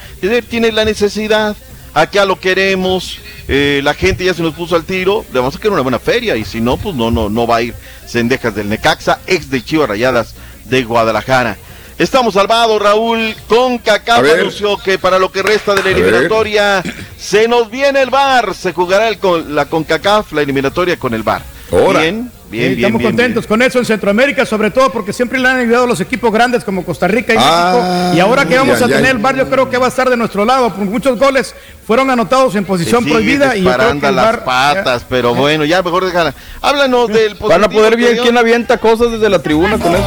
[0.48, 1.56] Tiene la necesidad
[1.94, 5.58] acá lo queremos, eh, la gente ya se nos puso al tiro, le vamos a
[5.58, 7.74] querer una buena feria y si no, pues no, no, no va a ir
[8.06, 11.56] Sendejas del Necaxa, ex de Chivas Rayadas de Guadalajara.
[11.98, 16.80] Estamos salvados, Raúl, con Cacá anunció que para lo que resta de la eliminatoria
[17.18, 21.24] se nos viene el bar, se jugará el con, la CONCACAF, la eliminatoria con el
[21.24, 21.42] bar.
[21.72, 22.02] Ahora.
[22.02, 25.38] Bien, Sí, bien, bien, estamos bien, contentos con eso en Centroamérica, sobre todo porque siempre
[25.38, 28.16] le han ayudado los equipos grandes como Costa Rica y Ah, México.
[28.16, 28.96] Y ahora que vamos ya, a ya.
[28.96, 30.68] tener el bar, yo creo que va a estar de nuestro lado.
[30.74, 31.54] Porque muchos goles
[31.86, 33.54] fueron anotados en posición prohibida.
[33.54, 36.34] Y yo creo que las VAR- patas, pero bueno, ya mejor déjala.
[36.62, 37.48] Háblanos del positivo.
[37.50, 40.06] Van a poder ver quién avienta cosas desde la tribuna con eso.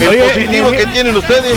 [0.00, 1.56] El Oye, positivo eh, que tienen ustedes.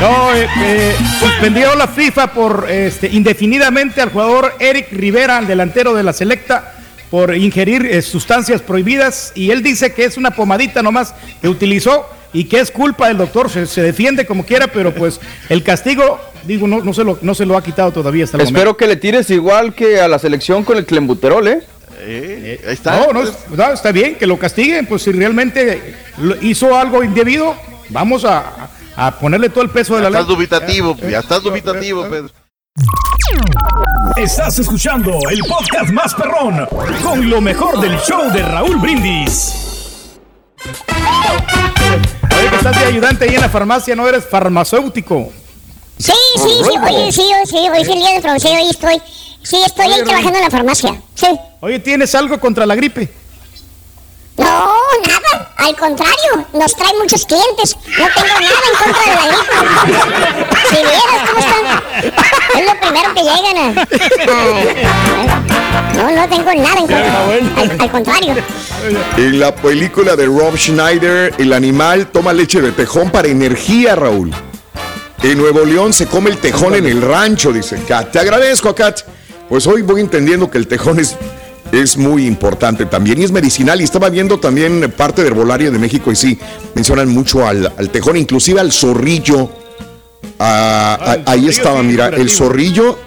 [0.00, 5.94] No, eh, eh, suspendió la FIFA por este, indefinidamente al jugador Eric Rivera, el delantero
[5.94, 6.72] de la Selecta,
[7.10, 9.32] por ingerir eh, sustancias prohibidas.
[9.34, 13.18] Y él dice que es una pomadita nomás que utilizó y que es culpa del
[13.18, 13.48] doctor.
[13.50, 17.34] Se, se defiende como quiera, pero pues el castigo, digo, no, no, se, lo, no
[17.34, 20.18] se lo ha quitado todavía hasta el Espero que le tires igual que a la
[20.18, 21.60] selección con el clembuterol, ¿eh?
[21.98, 22.98] ahí está.
[23.06, 27.02] No, no, es- no, está bien que lo castiguen, pues si realmente lo- hizo algo
[27.02, 27.54] indebido,
[27.88, 30.20] vamos a, a ponerle todo el peso de la ley.
[30.20, 32.30] estás dubitativo, ya estás dubitativo, Pedro.
[34.16, 36.66] Estás escuchando el podcast más perrón
[37.02, 39.54] con lo mejor del show de Raúl Brindis.
[42.38, 45.32] Oye, que estás de ayudante ahí en la farmacia, no eres farmacéutico.
[45.98, 49.00] Sí, sí, sí, oye, sí, sí, hoy es el día de promoción, ahí estoy.
[49.42, 51.00] Sí, estoy ahí trabajando en la farmacia.
[51.14, 51.28] Sí.
[51.60, 53.10] Oye, ¿tienes algo contra la gripe?
[54.36, 54.44] No,
[55.06, 55.52] nada.
[55.56, 57.74] Al contrario, nos trae muchos clientes.
[57.98, 60.46] No tengo nada en contra de la gripe.
[60.68, 62.24] Si vieras cómo están.
[62.54, 63.86] Es lo primero que llegan a.
[65.96, 67.24] No, no tengo nada en contra.
[67.56, 68.34] Al, al contrario.
[69.16, 74.32] En la película de Rob Schneider, el animal toma leche de tejón para energía, Raúl.
[75.22, 78.12] En Nuevo León se come el tejón en el rancho, dice Kat.
[78.12, 79.00] Te agradezco, Kat.
[79.48, 81.16] Pues hoy voy entendiendo que el tejón es,
[81.72, 83.80] es muy importante también y es medicinal.
[83.80, 86.38] Y estaba viendo también parte de Herbolaria de México y sí,
[86.74, 89.50] mencionan mucho al, al tejón, inclusive al zorrillo.
[90.38, 92.98] Ah, ah, ahí estaba, mira, el zorrillo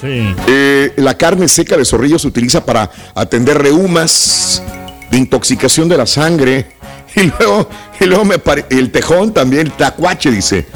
[0.00, 0.34] Sí.
[0.46, 4.62] eh, la carne seca de zorrillo se utiliza para atender reumas,
[5.10, 6.66] de intoxicación de la sangre.
[7.16, 10.66] Y luego, y luego me pare- el tejón también, el tacuache dice.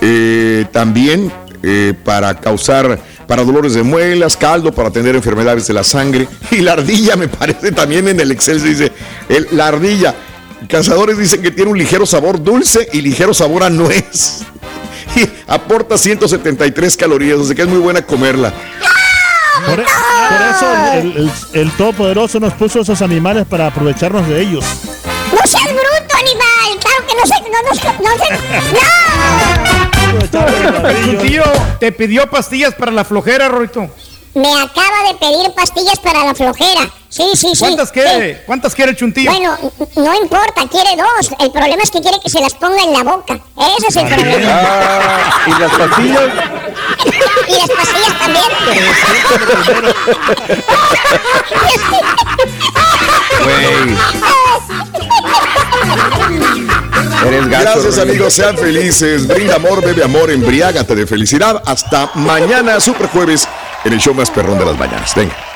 [0.00, 1.32] Eh, también
[1.62, 6.28] eh, para causar, para dolores de muelas, caldo, para atender enfermedades de la sangre.
[6.50, 8.92] Y la ardilla me parece también en el Excel, se dice,
[9.28, 10.14] el- la ardilla.
[10.68, 14.40] Cazadores dicen que tiene un ligero sabor dulce y ligero sabor a nuez.
[15.16, 18.52] Y aporta 173 calorías, sea que es muy buena comerla.
[19.66, 24.40] Por, e- por eso el, el- el Todopoderoso nos puso esos animales para aprovecharnos de
[24.42, 24.64] ellos.
[25.32, 26.16] No seas bruto,
[27.16, 27.70] no sé, no, no,
[28.02, 28.28] no sé,
[30.32, 30.88] ¡No!
[30.88, 31.44] El chuntillo
[31.80, 33.88] te pidió pastillas para la flojera, Rorito.
[34.36, 36.90] Me acaba de pedir pastillas para la flojera.
[37.08, 37.58] Sí, sí, sí.
[37.58, 38.42] ¿Cuántas quiere?
[38.44, 39.30] ¿Cuántas quiere el chuntillo?
[39.30, 39.56] Bueno,
[39.96, 41.30] no importa, quiere dos.
[41.38, 43.40] El problema es que quiere que se las ponga en la boca.
[43.78, 44.50] Ese es el problema.
[44.52, 46.34] Ah, ¿Y las pastillas?
[47.48, 48.44] y las pastillas también.
[57.48, 59.26] Gracias amigos, sean felices.
[59.26, 61.62] Brinda amor, bebe amor, embriágate de felicidad.
[61.64, 63.48] Hasta mañana, super jueves,
[63.84, 65.14] en el show más perrón de las mañanas.
[65.14, 65.55] Venga.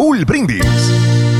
[0.00, 1.39] Raúl Brindis.